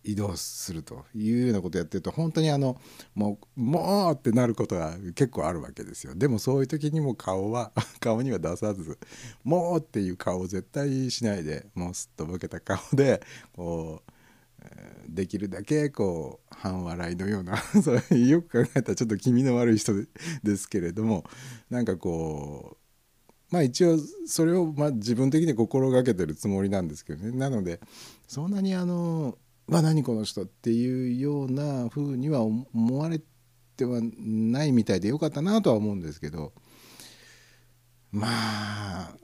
[0.05, 2.81] 移動するというようなことやってると本当にあの
[3.15, 6.15] もうもうってなることが結構あるわけですよ。
[6.15, 8.99] でもそういう時にも顔は 顔には出さず
[9.45, 14.13] もうっていう顔を絶対しないでもうすっとぼけた顔でこう
[15.09, 19.93] できるだけこう半笑いのような それよく考えたらちょっと気味の悪い人
[20.43, 21.25] ですけれども
[21.71, 22.89] なんかこう
[23.51, 27.33] まあ一応それをま自分的に心がけてるつもりなんですけどね。
[27.33, 27.81] なので
[28.27, 32.67] そんなにあの「ま何この人」っていうような風には思
[32.99, 33.21] われ
[33.77, 36.53] てはないみたいでよかったなとは思うんですけど
[38.13, 39.17] まあ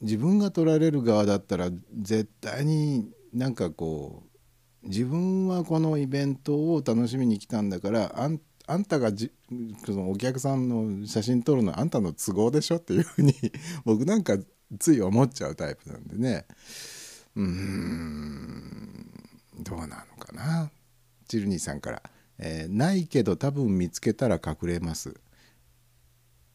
[0.00, 4.25] 自分が取られる側だったら絶対になんかこう
[4.86, 9.30] 自分はこのイベントを楽しみに来たんだからあんあんたがじ
[9.84, 13.34] そのお客さんの写真撮るのはあんたの都合でしょっていうふうに
[13.84, 14.36] 僕なんか
[14.78, 16.46] つい思っちゃうタイプなんでね。
[17.36, 19.10] うん
[19.60, 20.70] どうなのかな。
[21.28, 22.02] チルニーさんから、
[22.38, 25.14] えーないけど多分見つけたら隠れます」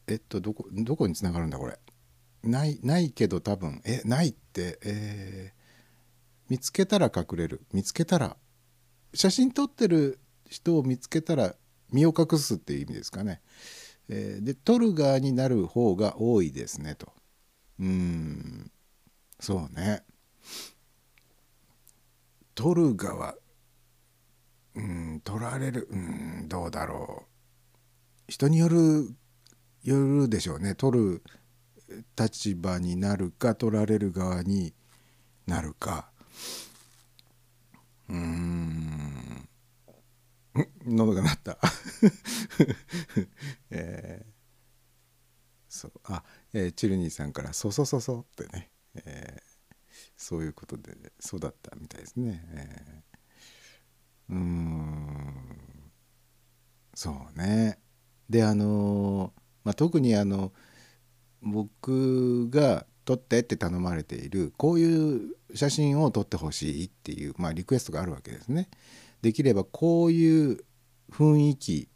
[0.08, 1.78] えっとどこどこにつながるんだこれ。
[2.42, 3.80] ないないけど多分。
[3.84, 5.61] えないってえー
[6.48, 7.62] 見つけたら隠れる。
[7.72, 8.36] 見つけたら
[9.14, 11.54] 写真撮ってる人を見つけたら
[11.90, 13.42] 身を隠すっていう意味ですかね、
[14.08, 17.12] えーで撮る側になる方が多いですねと。
[17.78, 18.70] うん。
[19.40, 20.02] そうね。
[22.54, 23.34] 撮る側。
[24.74, 25.88] うん撮られる。
[25.90, 27.24] うんどうだろ
[28.28, 28.32] う。
[28.32, 29.14] 人による
[29.82, 30.74] よるでしょうね。
[30.74, 31.22] 撮る
[32.18, 34.74] 立場になるか撮られる側に
[35.46, 36.11] なるか。
[38.08, 39.48] うん。
[40.86, 41.58] 喉が鳴った。
[43.70, 44.32] えー
[45.68, 45.92] そう。
[46.04, 46.22] あ、
[46.52, 49.42] えーチルニーさんから「そうそうそうそう」ってね、えー
[50.16, 55.62] そういうことでそうだったみたいですね、えーうん。
[56.94, 57.78] そうね。
[58.28, 59.32] であの
[59.64, 60.52] まあ、特にあの
[61.42, 68.68] 僕が撮ってって頼まれているこういう写真を撮ってほしいっていう、まあ、リクエストがあるわけですね。
[69.20, 70.64] できればこういう
[71.10, 71.88] 雰囲気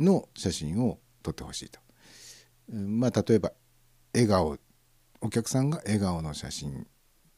[0.00, 1.80] の写真を撮ってほしいと。
[2.72, 3.52] まあ例えば
[4.12, 4.58] 笑顔
[5.20, 6.84] お客さんが笑顔の写真っ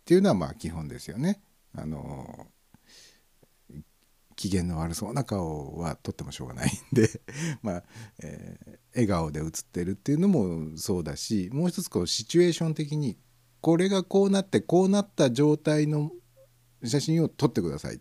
[0.05, 1.41] ていうのはまあ基本ですよね。
[1.77, 2.49] あの
[4.35, 7.21] 機嫌の悪そうな顔は撮ってもしょうがないんで
[7.63, 7.85] まあ、
[8.23, 13.17] えー笑顔で写ってるっていうのもそうだしもう一つこうシチュエーション的に
[13.61, 16.11] これがこうなってこうなった状態の
[16.85, 18.01] 写真を撮ってください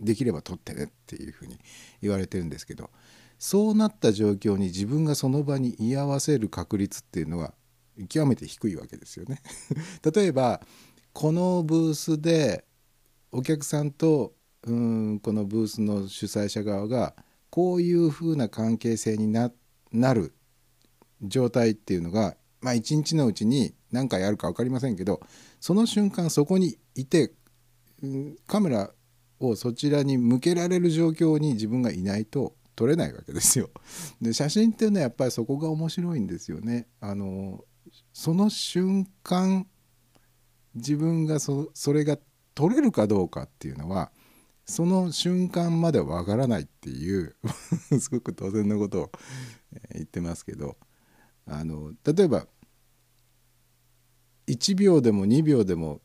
[0.00, 1.58] できれば撮ってねっていうふうに
[2.00, 2.90] 言われてるんですけど
[3.38, 7.52] そうなった状況に自分がその場に居合わせる確率っていうのは
[8.08, 9.40] 極めて低いわけですよね。
[10.14, 10.60] 例えば
[11.12, 12.64] このブースで
[13.30, 17.14] お客さんとうんこのブースの主催者側が
[17.50, 19.52] こういうふうな関係性にな
[19.92, 20.34] なる
[21.22, 25.20] 状態っていうのがまあ一日のうちに何回あるか分かりませんけど
[25.60, 27.30] その瞬間そこにいて
[28.46, 28.90] カメラ
[29.38, 33.68] をそちらに向けられる状況に自分がいないと撮れないわけですよ。
[34.20, 36.88] で写真っていうのはやっぱりそこが面白いんですよね。
[37.00, 37.62] あの
[38.14, 39.66] その瞬間
[40.74, 42.18] 自分がそれが
[42.54, 44.10] 撮れるかどうかっていうのは
[44.64, 47.36] その瞬間まではわからないっていう
[48.00, 49.12] すごく当然のことを
[49.92, 50.78] 言ってますけど
[51.46, 52.46] あの例えば
[54.46, 56.00] 1秒でも2秒でも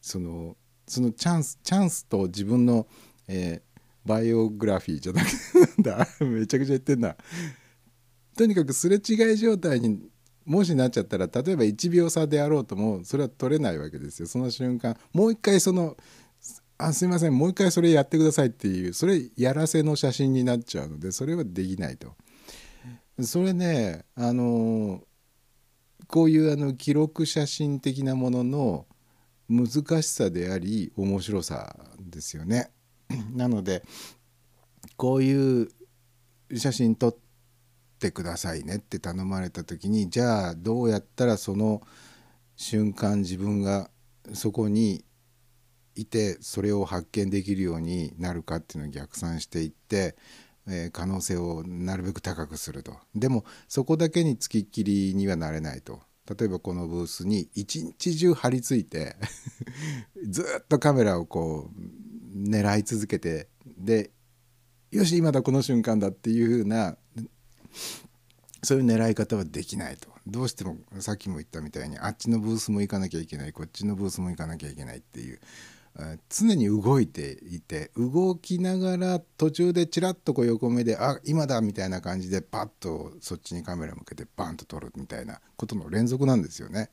[0.00, 0.56] その
[0.86, 2.86] そのチャンスチャンスと自分の、
[3.28, 3.66] えー
[4.06, 5.28] バイオグラフィーじゃなく
[5.82, 6.08] てなんだ？
[6.24, 7.16] めちゃくちゃ言ってんな。
[8.36, 9.98] とにかくすれ違い状態に
[10.44, 14.28] もしなっちゃったら例えば1秒差であろうともそれは取れないわけですよ。
[14.28, 15.96] その瞬間もう一回その
[16.78, 22.14] 「あすいませんもう一回それやってください」っていうそれやらせの写真になっちゃうのでそれはできないと。
[23.22, 25.02] それねあの
[26.08, 28.86] こういうあの記録写真的なものの
[29.48, 32.70] 難しさであり面白さですよね。
[33.34, 33.82] なので
[34.96, 35.68] こういう
[36.54, 37.16] 写真撮っ
[37.98, 41.82] てくださいねって頼まれた時にじゃあどうやったらその
[42.56, 43.90] 瞬間自分が
[44.32, 45.04] そこに
[45.94, 50.16] いてそれを発見できるようになるかっていうのを逆算していって、
[50.68, 52.96] え可能性をなるべく高くすると。
[53.14, 56.00] でもそこだけにつきっきりにはなれないと。
[56.28, 59.16] 例えばこのブースに一日中張り付いて
[60.28, 63.48] ずっとカメラをこう狙い続けて
[63.78, 64.10] で
[64.90, 66.98] よし今だこの瞬間だっていう風な
[68.64, 70.08] そういう狙い方はできないと。
[70.26, 75.38] どうしてもさっきも言ったみたいにあっちのブースも行かなきゃいけないこっちのブースも行かなきゃいけないっていう
[76.28, 86.90] 常に動いていて動きながら途中でチラッとこう横目であ今だみたいな感じでパッとそっちにカメラ向けてバンと撮るみたいなことの連続なんですよね。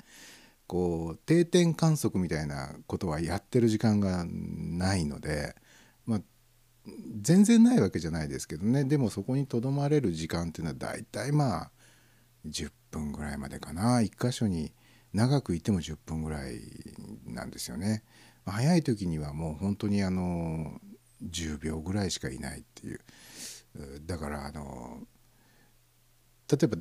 [0.68, 5.56] こう定点観測みたいなことはやってる時間がないので、
[6.06, 6.22] まあ、
[7.22, 11.72] 全然ないわけじゃないですけどねでもそこにとどまれる時間っていうのは大体まあ
[12.48, 14.72] 10分ぐらいまでかな一箇所に
[15.14, 16.60] 長くいても10分ぐらい
[17.28, 18.04] なんですよね。
[18.46, 20.80] 早い時にはもう本当にあの
[21.24, 23.00] 10秒ぐらいしかいないっていう。
[24.06, 25.00] だからあの
[26.52, 26.78] 例えば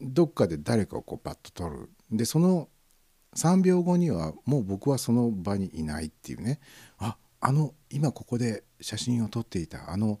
[0.00, 1.90] どっかで誰かをこうパッと撮る。
[2.10, 2.68] でその
[3.34, 6.60] 3秒後にはもう僕はその場にいないっていうね。
[6.98, 10.20] ああの今ここで写真を撮っていたあの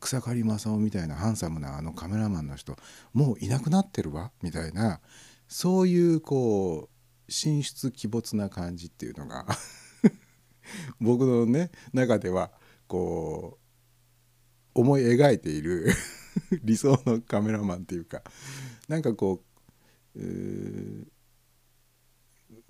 [0.00, 2.76] 草刈正雄みたいなハンサムなあのカメラマンの人
[3.12, 4.30] もういなくなってるわ？
[4.40, 5.00] みたいな
[5.46, 9.46] そういうこう神出鬼没な感じっていうのが
[11.00, 12.52] 僕のね中では
[12.86, 13.58] こ
[14.74, 15.86] う思い描いている
[16.64, 18.22] 理想のカメラマンっていうか
[18.88, 19.42] なんかこ
[20.16, 21.06] ううー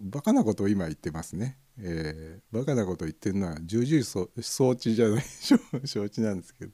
[0.01, 1.59] バカなことを今言ってますね。
[1.79, 6.73] えーバカなことを言ってるのは重々そ承知じゃない 承承知なんですけど、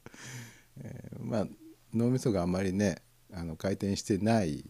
[0.78, 1.48] えーまあ
[1.94, 3.02] 脳みそがあんまりね
[3.32, 4.64] あの回転してない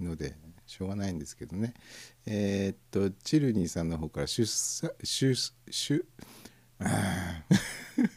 [0.00, 0.36] ので
[0.68, 1.74] しょうがないんですけどね。
[2.26, 5.34] えーっとチルニーさんの方から出産出
[5.70, 6.04] 出
[6.78, 8.10] あー。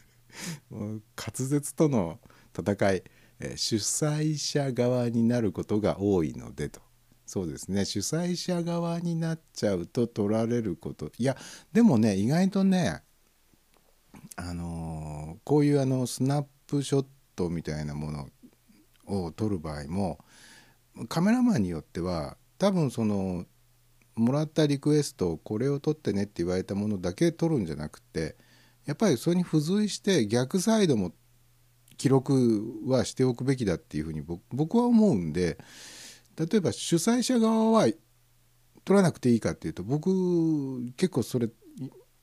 [0.70, 2.18] もう滑舌との
[2.56, 3.02] 戦い、
[3.40, 6.80] え主催者側になることが多いのでと。
[7.26, 7.84] そうですね。
[7.84, 11.10] 主催者側になっちゃうと取られること。
[11.18, 11.36] いや
[11.72, 13.02] でもね意外とね
[14.36, 18.28] あのーこういうあのスナップショットみたいなもの
[19.06, 20.18] を撮る場合も
[21.08, 23.44] カメラマンによっては多分その
[24.14, 28.36] もらったリクエストこれを撮ってねって言われたものだけ撮るんじゃなくて
[28.86, 31.10] やっぱりそれに付随して逆サイドも
[31.96, 35.58] 記録はしておくべきだっていうふうに僕は思うんで
[36.38, 37.88] 例えば主催者側は
[38.84, 40.12] 撮らなくていいかっていうと僕
[40.92, 41.48] 結構それ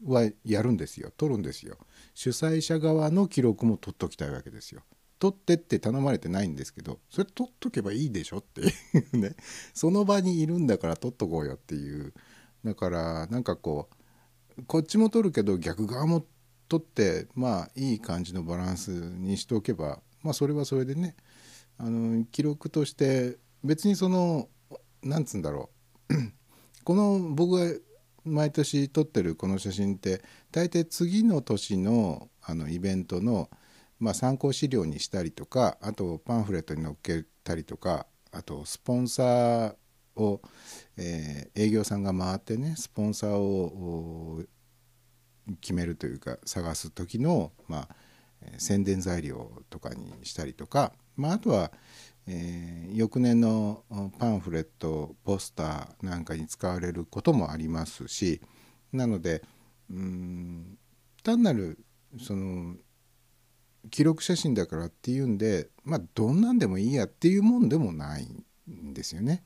[0.06, 1.12] はやるんですよ。
[1.18, 1.76] 撮るんですよ。
[2.14, 4.84] 主催者側の記録も取っときたいわけですよ。
[5.20, 8.70] 撮ってって頼まれてないんですけどそれ撮っとけばいいでしょってい
[9.14, 9.36] う ね。
[9.74, 12.14] その場にいるんだから撮っとこうよっていう。
[12.64, 13.90] だからなんかこ
[14.58, 16.26] うこっちも撮るけど逆側も
[16.68, 21.16] 撮ってまあいい感じのバランスにしておけばまあそれはそれでね
[21.78, 24.50] あの記録として別にその
[25.02, 25.70] なんつうんだろ
[26.10, 26.14] う。
[26.84, 27.80] この僕が
[28.26, 33.50] 毎年撮ってるこの写真って大抵次の年のあのイベントの、
[34.00, 39.76] まあ、参考資料にしたりとかあとパンフレットに載っけたりとかあとスポンサー
[40.16, 40.42] を、
[40.98, 44.42] えー営業さんが回ってねスポンサーを
[45.62, 47.88] 決めるというか探す時の、まあ
[48.58, 51.72] 宣伝材料とかにしたりとか、まあ、あとは、
[52.28, 53.84] えー翌年の
[54.18, 58.42] パンフレットポスターなんかに使われることもありますし
[58.92, 59.44] なので
[59.92, 60.78] うん
[61.24, 61.80] 単なる
[62.20, 62.76] その
[63.92, 68.28] 記録写真だからっていうんでまあどんなんでもいいやっていうもんでもない
[68.70, 69.44] んですよね。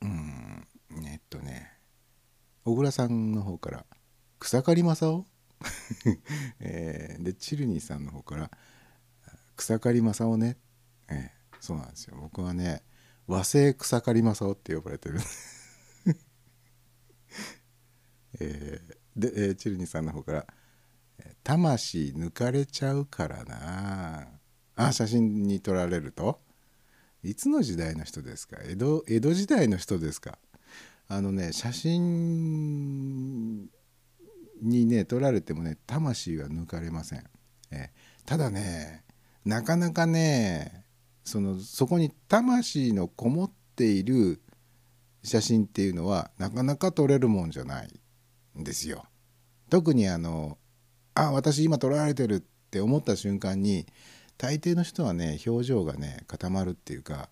[0.00, 0.66] うん。
[1.06, 1.70] えっとね
[2.64, 3.86] 小倉さんの方から
[4.38, 5.24] 草刈正雄、
[6.60, 8.50] えーでチルニーさんの方から
[9.56, 10.58] 草刈正雄ね、
[11.08, 12.16] えーそうなんですよ。
[12.20, 12.82] 僕はね
[13.28, 15.20] 和製草刈正雄って呼ばれてる、
[18.40, 20.46] えーで、えーチルニーさんの方から
[21.44, 24.28] 「魂抜かれちゃうからな。
[24.74, 26.40] あ写真に撮られると？
[27.22, 28.56] いつの時代の人ですか？
[28.64, 30.38] 江戸江戸時代の人ですか？
[31.08, 33.68] あのね写真
[34.62, 37.24] にね撮られてもね魂は抜かれません、
[37.70, 37.90] え
[38.24, 39.04] ただね
[39.44, 40.84] なかなかね
[41.24, 44.40] そのそこに魂のこもっている
[45.22, 48.00] 写真っていうのはなかなか撮れるもんじゃない
[48.58, 49.04] んですよ。
[49.68, 50.58] 特にあの
[51.14, 53.86] あ私今撮られてるって思った瞬間に
[54.38, 57.28] 大抵の人はね表情がね固まるっていうか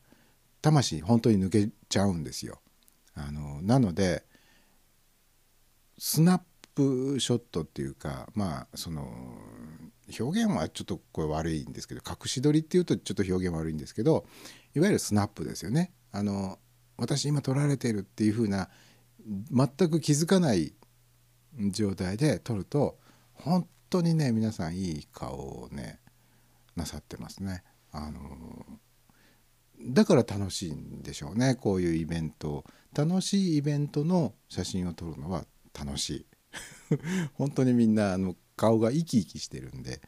[0.62, 2.60] 魂本当に抜けちゃうんですよ。
[3.14, 4.22] あのなので
[5.98, 6.40] スナッ
[6.74, 9.08] プショットっていうかまあその
[10.18, 14.26] 表現はちょっとこれ悪いんですけど隠し撮りっていうとちょっと表現悪いんですけど
[14.74, 15.92] いわゆるスナップですよね。
[16.12, 16.58] あの
[16.96, 18.68] 私今撮られてるっていう風な
[19.26, 20.74] 全く気づかない
[21.70, 22.99] 状態で撮ると
[23.42, 26.00] 本当にね皆さんいい顔をね
[26.76, 27.62] なさってますね。
[27.92, 28.20] あの
[29.82, 31.54] だから楽しいんでしょうね。
[31.54, 32.64] こういうイベント
[32.94, 35.44] 楽しいイベントの写真を撮るのは
[35.78, 36.26] 楽しい。
[37.34, 40.00] 本当にみんなあの顔が生き生きしてるんで、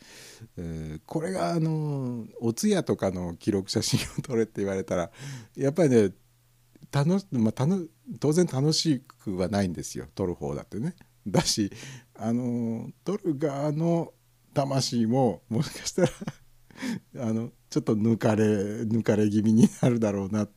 [0.56, 5.10] えーこれがあのお通夜とかの記録写真を撮れって言われたら
[5.56, 6.12] やっぱりね
[6.90, 10.06] 楽し、まあ、楽当然楽しくはないんですよ。
[10.14, 10.94] 撮る方だってね。
[11.26, 11.72] だし
[12.24, 14.12] あのドルガーの
[14.54, 16.08] 魂ももしかしたら
[17.26, 18.44] あのちょっと抜かれ
[18.82, 20.50] 抜かれ気味になるだろうなっ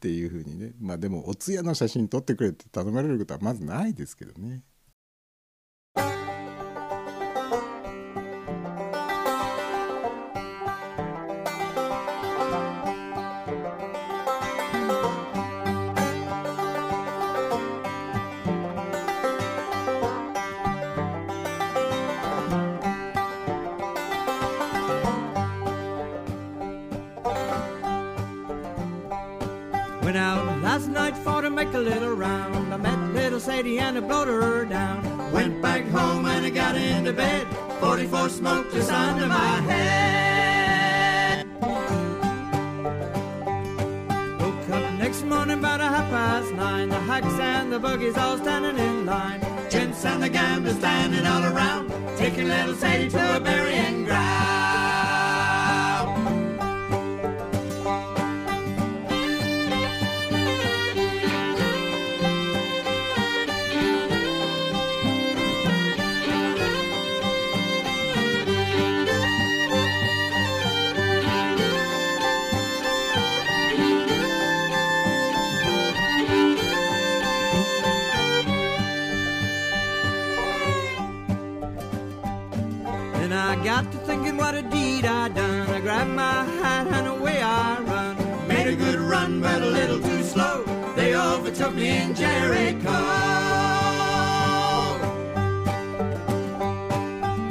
[0.00, 4.62] ていうふうにねまあでもお通夜の写真撮ってくれって頼まれることはまずないですけどね。
[37.20, 37.46] Bed.
[37.80, 41.46] 44 smoke just under my head.
[44.40, 46.88] Woke up next morning about a half past nine.
[46.88, 49.40] The hacks and the buggies all standing in line.
[49.70, 51.84] Gents and the gamblers standing all around.
[52.16, 54.79] Taking little Sadie to a burying ground.
[92.20, 92.98] Jericho.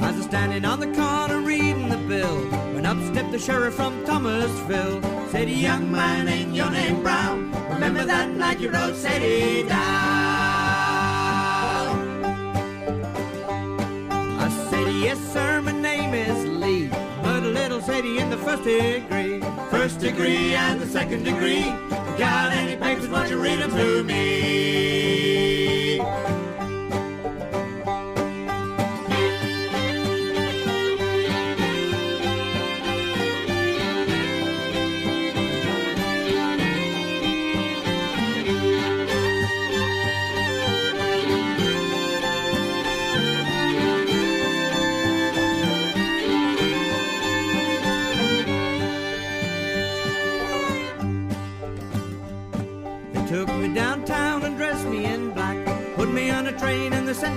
[0.08, 2.38] I was standing on the corner reading the bill
[2.76, 5.02] when up stepped the sheriff from Thomasville.
[5.32, 7.52] Said, young man, ain't your name Brown?
[7.74, 9.80] Remember that night you rode Sadie down?
[14.40, 16.92] I said, yes, sir, my name is Lee.
[18.02, 19.42] lady in the first degree.
[19.70, 21.89] First degree and the second degree.
[22.20, 24.20] Got any papers, won't you read them to me?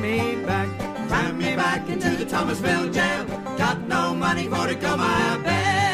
[0.02, 0.68] Me back.
[1.08, 3.24] Tied me back into the Thomasville jail.
[3.56, 5.92] Got no money for to go my bail.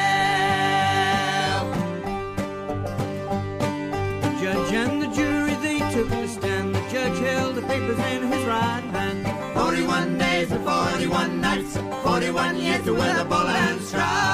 [4.23, 6.75] The judge and the jury, they took the stand.
[6.75, 9.27] The judge held the papers in his right hand.
[9.55, 11.77] 41 days and 41 nights.
[12.03, 14.28] 41 years to wear the ball and stride.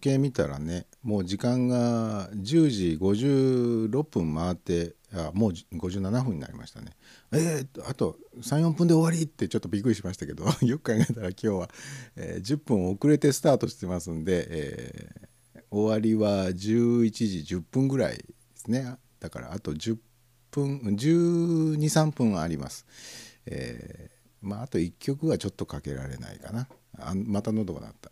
[0.00, 6.92] 計見たらねもう時間が10時56分回ってあもう57分になりましたね。
[7.32, 11.70] えー、あと34分で終わりってちょっとびっくりしましたけど よく考えたら今日は、
[12.16, 15.30] えー10分遅れてスタートしてますんで、えー
[15.72, 18.24] 終わりは11時10分ぐらいで
[18.56, 18.96] すね。
[19.20, 19.98] だからあと10
[20.50, 22.84] 分123分あります、
[23.46, 26.68] えーまああと1曲はちょっとかけられないかな。
[26.98, 28.10] あまた喉が鳴った、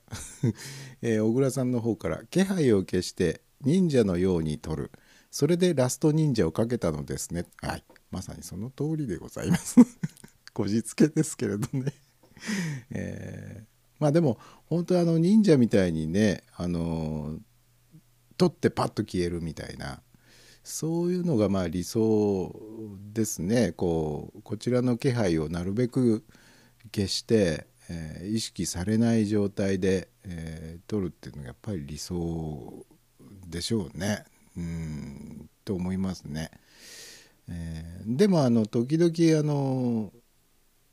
[1.02, 4.90] えー小倉さんの方から「気配を消して忍者のように撮る。
[5.30, 7.84] それでラスト忍者をかけたのですね」はい。
[8.10, 9.76] まさにその通りでございます。
[10.54, 11.92] こじつけですけれどね。
[12.90, 17.40] えーまあでも本当あの忍者みたいにねあのー
[18.36, 20.00] 撮ってパッと消えるみたいな
[20.62, 22.54] そういうのがまあ理想
[23.12, 23.72] ですね。
[23.72, 26.24] こうこちらの気配をなるべく
[26.94, 32.86] 消して、えー意識されない状態で、えー撮るっていうのがやっぱり理想
[33.46, 34.24] でしょうね
[34.56, 36.50] うんと思いますね。
[37.48, 40.12] えーでもあの時々あの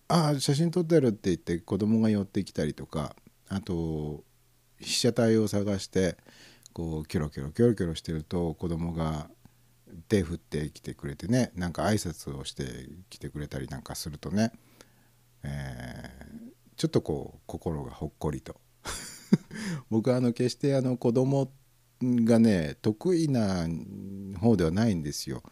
[0.07, 3.15] あ写真撮ってるって言って子供が寄ってきたりとか
[3.49, 4.23] あと
[4.79, 6.17] 被写体を探して
[6.73, 9.29] こうキョロキョロキョロキョロしてると子供が
[10.09, 12.63] 手振ってきてくれてねなんか挨拶をして
[13.09, 14.51] きてくれたりなんかするとね、
[15.43, 16.11] え
[16.75, 18.59] ちょっとこう心がほっこりと
[19.89, 21.51] 僕はあの決してあの子供
[22.01, 23.67] がね得意な
[24.39, 25.43] 方ではないんですよ。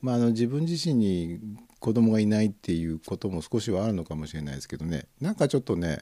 [0.00, 1.40] まあ、あの自分自身に
[1.78, 5.98] 子供がいないっていうことも少しはあるのかもしれないですけどねなんかちょっとね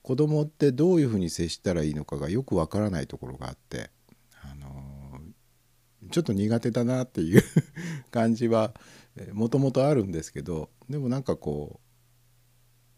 [0.00, 3.90] 子供ってどういうふうに接したらいいのかがよくわからないところがあって、
[4.42, 4.84] あのー
[6.10, 7.42] ちょっと苦手だなっていう
[8.12, 8.74] 感じは
[9.32, 11.93] もともとあるんですけどでもなんかこう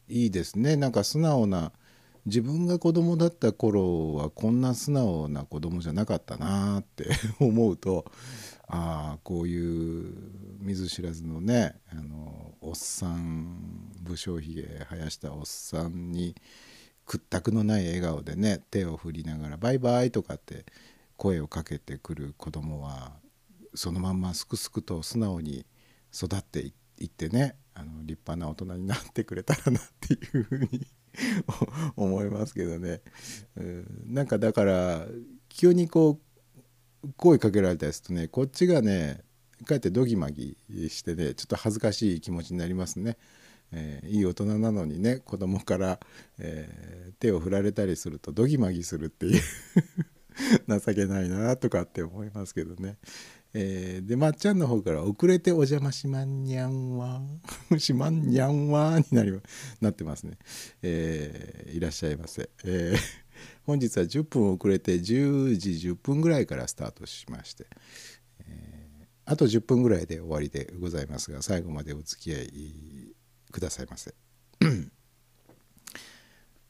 [0.09, 0.77] いいですね。
[0.77, 1.73] なんか素直な
[2.27, 8.05] 自分が子供だった頃はこんな素直な子供じゃなかったなって 思うと
[8.67, 10.13] ああこういう
[10.59, 16.35] 見ず知らずのねあのおっさん武将ひげ生やしたおっさんに
[17.05, 20.67] 屈託のない笑顔でね手を振りながら「バイバイ」とかって
[21.17, 23.13] 声をかけてくる子供は
[23.75, 25.65] そのまんますくすくと素直に
[26.13, 30.87] 育っていってねあの立派な大人になってくれたらなっていうふうに
[31.97, 33.03] 思いますけどね。
[33.57, 35.07] うんなんかだから
[35.49, 36.21] 急にこ
[37.05, 39.25] う声かけられたりするとねこっちがね
[39.67, 40.57] かえってドギマギ
[40.89, 43.19] してねちょっと恥ずかしい気持ちになりますね。
[43.73, 46.01] えーいい大人なのにね子供から、
[46.39, 49.41] えー手を振られたりするとドギマギするっていう
[50.69, 52.99] 情けないなとかって思いますけどね。
[53.59, 57.23] えーでまっちゃんの方から「遅れてお邪魔しまんにゃんわ
[57.79, 59.33] しまんにゃんわ」になり
[59.81, 60.37] なってますね。
[60.83, 62.51] えーいらっしゃいませ。
[62.65, 62.99] えー
[63.65, 67.67] 本日は10分遅れて10時10分ぐらいからスタートしまして、
[68.41, 68.87] えー
[69.25, 73.15] あと10分ぐらいで終わりでございますが最後までお付き合い
[73.51, 74.15] くださいませ。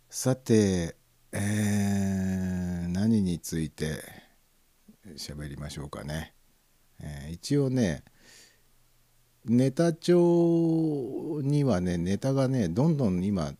[0.08, 0.96] さて、
[1.32, 4.02] えー何について
[5.16, 6.35] 喋りましょうかね。
[7.00, 8.02] えー一応ね
[9.44, 13.52] ネタ帳にはねネタがねどんどん今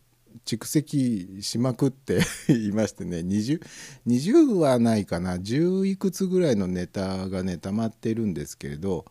[0.44, 2.20] 蓄積しまくって
[2.50, 3.60] いましてね 20,
[4.06, 9.04] 20はないかな10いくつぐらいのネタがね溜まってるんですけれど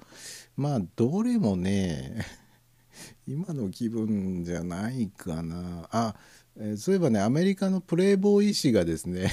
[0.55, 2.25] まあどれもね
[3.27, 5.87] 今の気分じゃないかな。
[5.91, 6.15] あ、
[6.57, 9.31] えーそういえばねアメリカのプレイボーイ誌がですね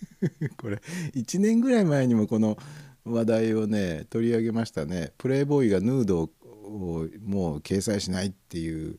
[0.56, 0.80] これ
[1.14, 2.56] 1年ぐらい前にもこの
[3.04, 5.12] 話題をね取り上げましたね。
[5.18, 6.30] プレイボーイがヌードを
[7.24, 8.98] もう掲載しないっていう、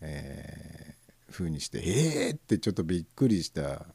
[0.00, 0.92] えー
[1.32, 3.86] 風にしてえーってちょっとびっくりした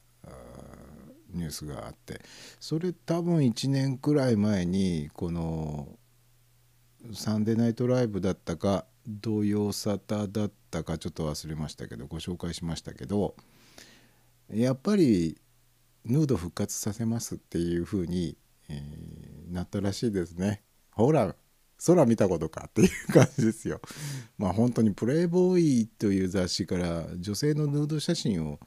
[1.34, 2.20] ニュースがあって。
[2.60, 5.88] それ多分1年くらい前にこの
[7.14, 13.36] 「サンデーナイトライブ」だったか「土曜サタ」だったかちょっと忘れましたけどご紹介しましたけど
[14.50, 15.39] やっぱり
[16.06, 18.36] ヌード復活させますっていう風に、
[18.70, 20.64] えーなったらしいですね。
[20.91, 21.36] ほら
[21.86, 23.82] 空見たことかっていう感じですよ。
[24.38, 28.60] まあ本当にプレイボーイという雑誌から女性のヌード写真を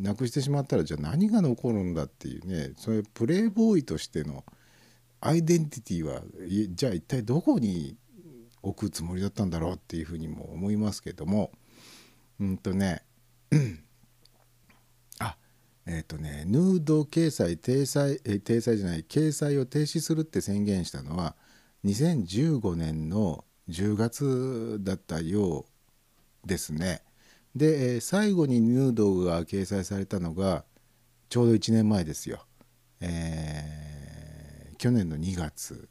[0.00, 4.44] なくしてしまったらじゃあ何が残るんだっていうねそれプレイボーイとしての
[5.20, 6.22] アイデンティティは
[6.70, 7.96] じゃあ一体どこに
[8.62, 11.50] 置くつもりだったんだろうっていうふうにも思いますけども
[12.38, 13.02] うんとね
[15.92, 21.34] えっ、とねヌード掲載掲載え掲載じゃない掲載を停止するって宣言したのは
[21.84, 25.66] 2015年の10月だったよ
[26.44, 27.02] うですね。
[27.56, 30.64] で、えー最後にヌードが掲載されたのが
[31.28, 32.46] ちょうど1年前ですよ。
[33.00, 35.88] えー去年の2月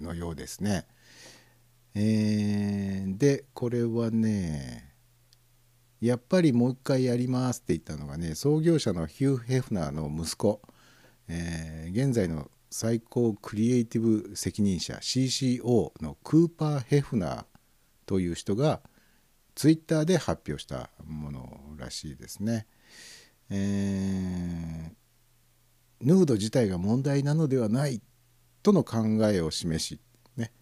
[0.00, 0.86] のようですね。
[1.94, 4.87] えーでこれはね
[6.00, 10.60] やっぱりもう一回やりますって言ったのがね創業者のヒュー・ヘフナーの息子、
[11.28, 17.44] えー現在の最高クリエイティブ責任者 CCO のクーパー・ヘフナー
[18.04, 18.80] という人が
[19.54, 22.66] ツイッターで発表したものらしいですね。
[23.50, 24.98] えー
[26.00, 28.00] ヌード自体が問題なのではない
[28.62, 30.00] との考えを示し
[30.36, 30.52] ね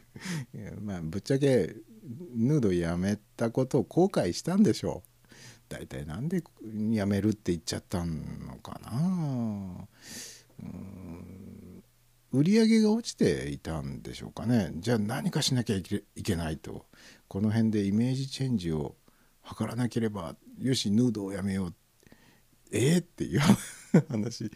[0.80, 1.74] まあぶっちゃけ
[2.34, 5.10] ヌードやめたことを後悔したんでしょう。
[5.68, 6.42] 大体なんで
[6.90, 9.86] やめるって言っちゃったのかな。
[10.62, 11.84] うん。
[12.32, 14.72] 売り上げが落ちていたんでしょうかね。
[14.76, 16.86] じゃあ何かしなきゃいけないと。
[17.28, 18.96] この辺でイメージチェンジを
[19.44, 21.74] 図らなければよしヌードをやめよう
[22.72, 23.40] えー、っていう
[24.08, 24.50] 話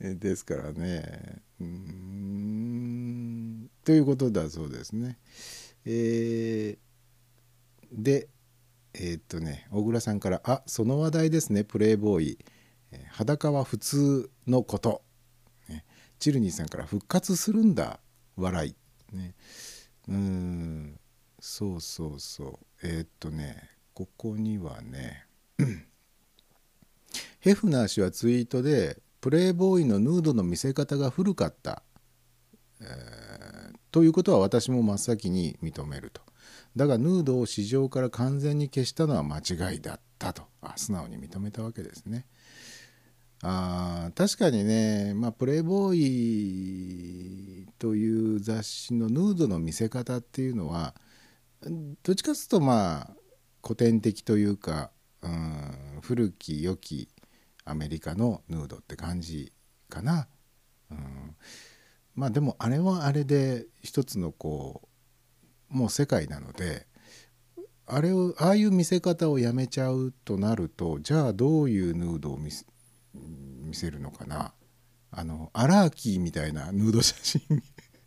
[0.00, 1.42] ですからね。
[1.60, 3.70] うーん。
[3.84, 5.18] ということだそうですね。
[5.84, 6.83] えー
[7.94, 8.28] で
[8.94, 12.38] えーっとね小倉さんから「あその話題ですねプレイボーイ、
[12.92, 15.02] え裸は普通のこと」
[15.68, 15.84] ね、
[16.18, 18.00] チルニーさんから「復活するんだ
[18.36, 18.76] 笑い」
[19.16, 19.34] ね、
[20.08, 21.00] うーん
[21.40, 22.86] そうそうそう。
[22.86, 25.26] えーっとねここにはね
[27.38, 31.82] ヘフナー氏はツイートでプレイボーイのヌードの見せ方が古かった、
[32.80, 33.44] えー
[33.94, 36.23] ということは私も真っ先に認めると。
[36.76, 40.42] だがヌードを市場から完全に消したのは間違いだったと。
[40.60, 42.26] あ素直に認めたわけですね。
[43.42, 45.96] あ確かにね、まあ、プレイボー
[47.62, 50.94] イという雑誌のヌードの見せ方っていうのは
[52.02, 53.10] どっちかというとまあ
[53.62, 54.90] 古典的というか、
[55.22, 57.08] うん、古き良き
[57.66, 59.52] アメリカのヌードって感じ
[59.88, 60.26] かな。
[60.90, 61.36] うん、
[62.14, 64.88] まあでもあれはあれで一つのこう
[65.74, 66.86] もう世界なので
[67.86, 72.64] あれをああいう見せ方をやめちゃうとなるとじゃあどういうヌードを見せ
[73.14, 74.52] 見せるのかな。
[75.10, 77.62] あのアラーキーみたいなヌード写真。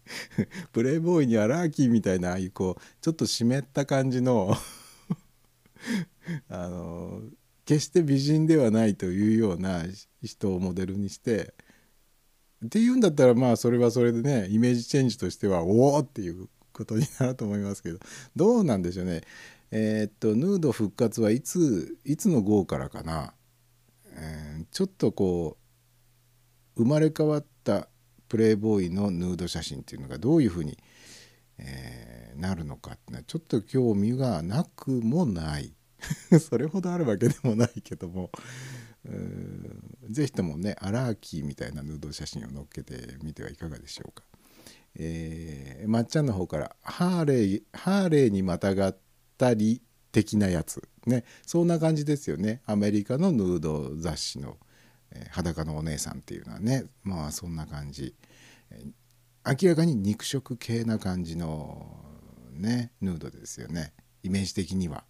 [0.72, 4.55] プレイボーイにアラーキーみたいなああいうこうちょっと湿った感じの
[6.49, 7.22] あの
[7.65, 9.84] 決して美人ではないというような
[10.24, 11.53] 人をモデルにして
[12.65, 16.47] っていうんだったらまあそれはそれでねイメージチェンジとしてはおおっていう
[16.78, 17.99] ことになると思いますけど
[18.36, 19.21] どうなんでしょうね。
[19.71, 23.34] えーっとヌード復活はいついつの号からかな、
[24.13, 25.57] えーちょっとこ
[26.75, 27.89] う生まれ変わった
[28.28, 30.78] プレイボーイのヌード写真っていうのがどういうふうに、
[31.57, 35.73] えーなるのかっていうのはちょっと興味がなくもない。
[36.39, 38.30] それほどあるわけでもないけども。
[39.05, 44.23] うーんぜひともねアラーキーみたいなヌード写真を載っけてみてはいかがでしょうか。
[45.00, 48.98] えーまっちゃんの方から「ハーレーハーレーにまたがっ
[49.38, 49.82] たり
[50.12, 50.82] 的なやつ。
[51.06, 51.24] ね。
[51.45, 52.62] そんな感じですよね。
[52.66, 54.58] アメリカのヌード雑誌の、
[55.12, 56.86] えー裸のお姉さんっていうのはね。
[57.04, 58.16] まあそんな感じ、
[58.72, 58.91] えー
[59.64, 62.04] 明らかに肉食系な感じの
[62.52, 63.93] ねヌードですよね。
[64.24, 65.06] イメージ的には。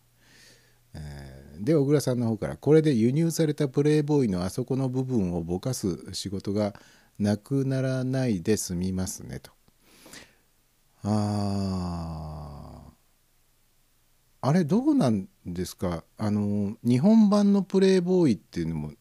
[0.93, 6.79] えーで小倉さんの方からこれで輸入されたプレイボーイのあそこの部分をぼかす仕事が
[7.17, 9.56] なくならないで済みますねと。
[11.03, 12.81] あ
[14.41, 16.03] あれどうなんですか？
[16.17, 18.91] あの日本版のプレイボーイっていうのも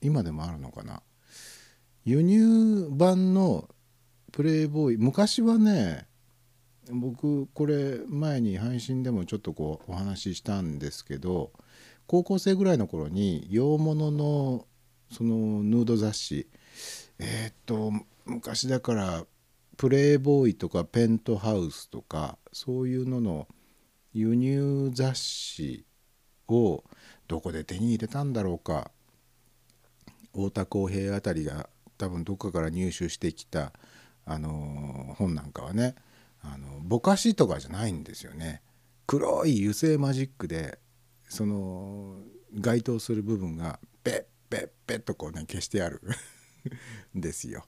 [0.00, 1.02] 今でもあるのかな？
[2.04, 3.68] 輸入版の
[4.32, 6.06] プレイボーイ昔はね
[6.90, 11.52] 僕これ前に配信でもちょっとこうお話ししたんですけど
[12.06, 14.66] 高校生ぐらいの頃に洋物の
[15.12, 16.48] そのヌード雑誌
[17.18, 17.92] えーっと
[18.24, 19.24] 昔だから
[19.80, 23.48] プレイボーイとかペントハウスとかそういうのの
[24.12, 25.86] 輸入雑誌
[26.48, 26.84] を
[27.28, 28.90] どこで手に入れたんだろうか。
[30.34, 33.72] 太田康平あたりが多分どっかから入手してきた、
[34.26, 35.94] あの本なんかはね
[36.42, 38.60] あのぼかしとかじゃないんですよね。
[39.06, 40.78] 黒い油性マジックで
[41.26, 42.18] その
[42.52, 46.02] 該当する部分がペッペッペッとこうね消してある。
[47.16, 47.64] ん ですよ。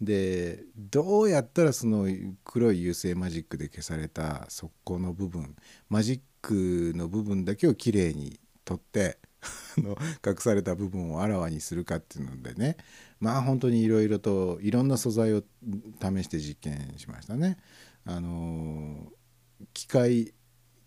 [0.00, 2.06] でどうやったらその
[2.44, 5.56] 黒い油性マジックで消されたそこの部分
[5.88, 9.18] マジックの部分だけをきれいに取って
[9.76, 12.76] の隠された部分をあらわにするかっていうのでね
[13.20, 15.42] まあ本当にいろいろといろんな素材を
[16.00, 17.58] 試して実験しましたね。
[18.04, 19.12] あの
[19.74, 20.32] 機械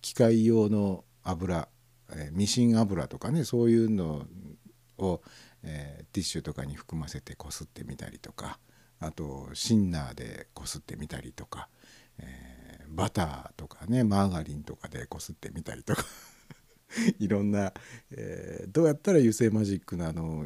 [0.01, 1.67] 機械用の油、
[2.13, 4.25] えミシン油とかねそういうの
[4.97, 5.21] を、
[5.63, 8.59] えーティッシュとかに含ませてこすってみたりとか
[9.01, 11.67] あとシンナーでこすってみたりとか、
[12.17, 12.61] えー
[12.93, 16.03] バターとかねマーガリンとかでこすってみたりとか
[17.19, 17.73] いろんな、
[18.11, 20.45] えーどうやったら油性マジックのあの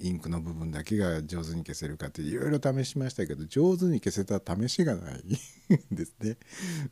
[0.00, 5.22] インクの部分だけが上手に消せるかっていろいろ試しましたけど上手に消せた試しがない
[5.92, 6.36] ですね。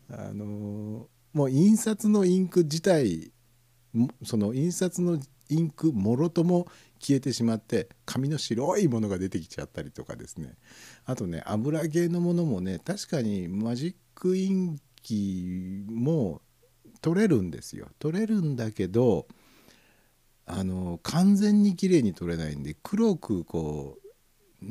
[0.08, 3.32] あのーもう印刷のインク自体
[4.22, 6.68] その印刷のインクもろとも
[7.02, 10.54] 消えてしまって紙の白いものが出てきちゃったりとかですね。
[11.04, 16.40] あとね油系のものもね確かにマジックインキも
[17.00, 17.88] 取れるんですよ。
[17.98, 19.26] 取れるんだけど
[20.46, 24.02] あの完全に綺麗に取れないんで黒くこう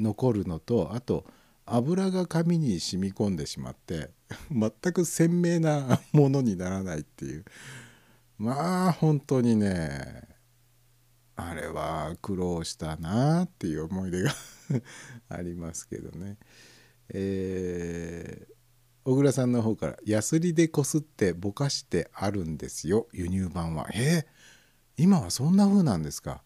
[0.02, 1.26] 残るのとあと
[1.66, 4.10] 油が紙に染み込んでしまって
[4.50, 7.46] 全く鮮明なものにならないっていう。
[8.38, 10.31] まあ本当にね
[11.50, 14.32] あれは苦労したなっていう思い出が
[15.30, 16.38] ありますけどね。
[17.10, 18.52] えー
[19.04, 23.08] 小倉さんの方から「ヤスリでこすってぼかしてあるんですよ。
[23.12, 24.26] 輸入版は」えー
[24.96, 26.44] 今はそんな風なんですか？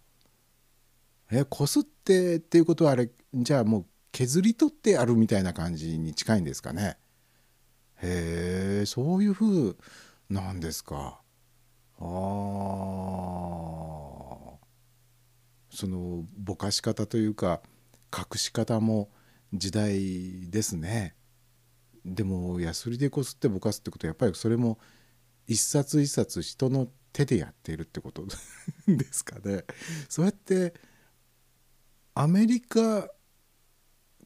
[1.30, 6.98] えこすってっていうことはあれじゃあもう削り取ってあるみたいな感じに近いんですかね？
[8.02, 9.76] へえそういう風
[10.30, 11.20] なんですか。
[12.00, 13.15] あー。
[15.76, 17.62] そのぼかし方というか
[18.16, 19.10] 隠し方も
[19.54, 21.16] 時代ですね。
[22.06, 24.80] でもヤスリでこすってぼかすってことはやっぱりそれも
[25.48, 28.26] 一冊一冊人の手でやっているってこと
[28.88, 29.66] ですかね。
[30.08, 30.74] そうやって
[32.14, 33.10] アメリカ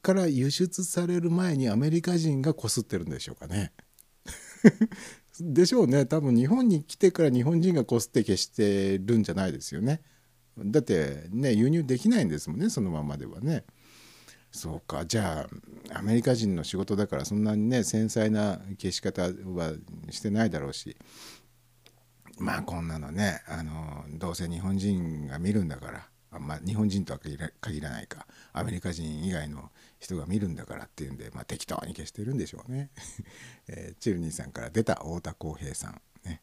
[0.02, 3.74] から輸出される前にアメリカ人がこすってるんでしょうかね。
[5.42, 6.06] でしょうね。
[6.06, 10.02] 多分日本に来てから日本人がこすって消してるんじゃないですよね。
[10.66, 13.64] だってね輸入できないんですもんねそのままではね
[14.52, 15.48] そうかじゃ
[15.94, 19.74] あアメリカ人の仕事だからそんなにね繊細な消し方は
[20.10, 20.98] してないだろうし
[22.40, 32.90] まあこんなのねあのどうせ日本人が見るんだからあまあ日本人とは限らないかアメリカ人以外の人が見るんだからっていうんで、まあ、適当に消してるんでしょうね。
[33.68, 36.02] えーチルニーさんから出た太田康平さん。
[36.24, 36.42] ね、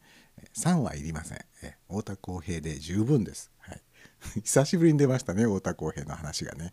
[0.55, 1.39] 3はいりません。
[1.63, 3.51] えー太田康平で十分です。
[4.43, 6.73] 久しぶりに出ましたね太田康平の話がね。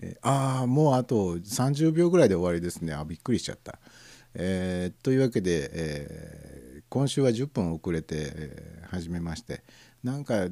[0.00, 3.78] えーああもうあと30秒ぐらいで終わりですねあびっくりしちゃった。
[4.34, 9.62] えーというわけで、えー今週は10分遅れて、えー始めまして
[10.02, 10.48] なんか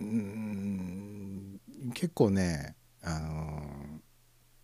[0.00, 1.60] うん
[1.94, 3.62] 結構ねあの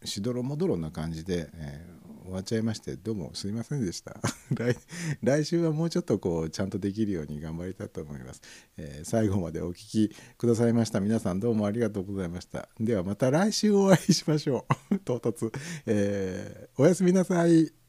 [0.03, 4.21] ーしどろもどろな感じで、えー終わっちゃいましてどうもすいませんでした。
[5.23, 8.41] 来週はもうちょっとこうちゃんとできるように頑張りたいと思います、
[8.77, 11.01] えー最後までお聴きくださいました。
[11.01, 12.69] 皆さんどうもありがとうございました。
[12.81, 14.99] ではまた来週お会いしましょう。
[15.05, 15.51] 唐突、
[15.87, 17.82] えーおやすみなさい。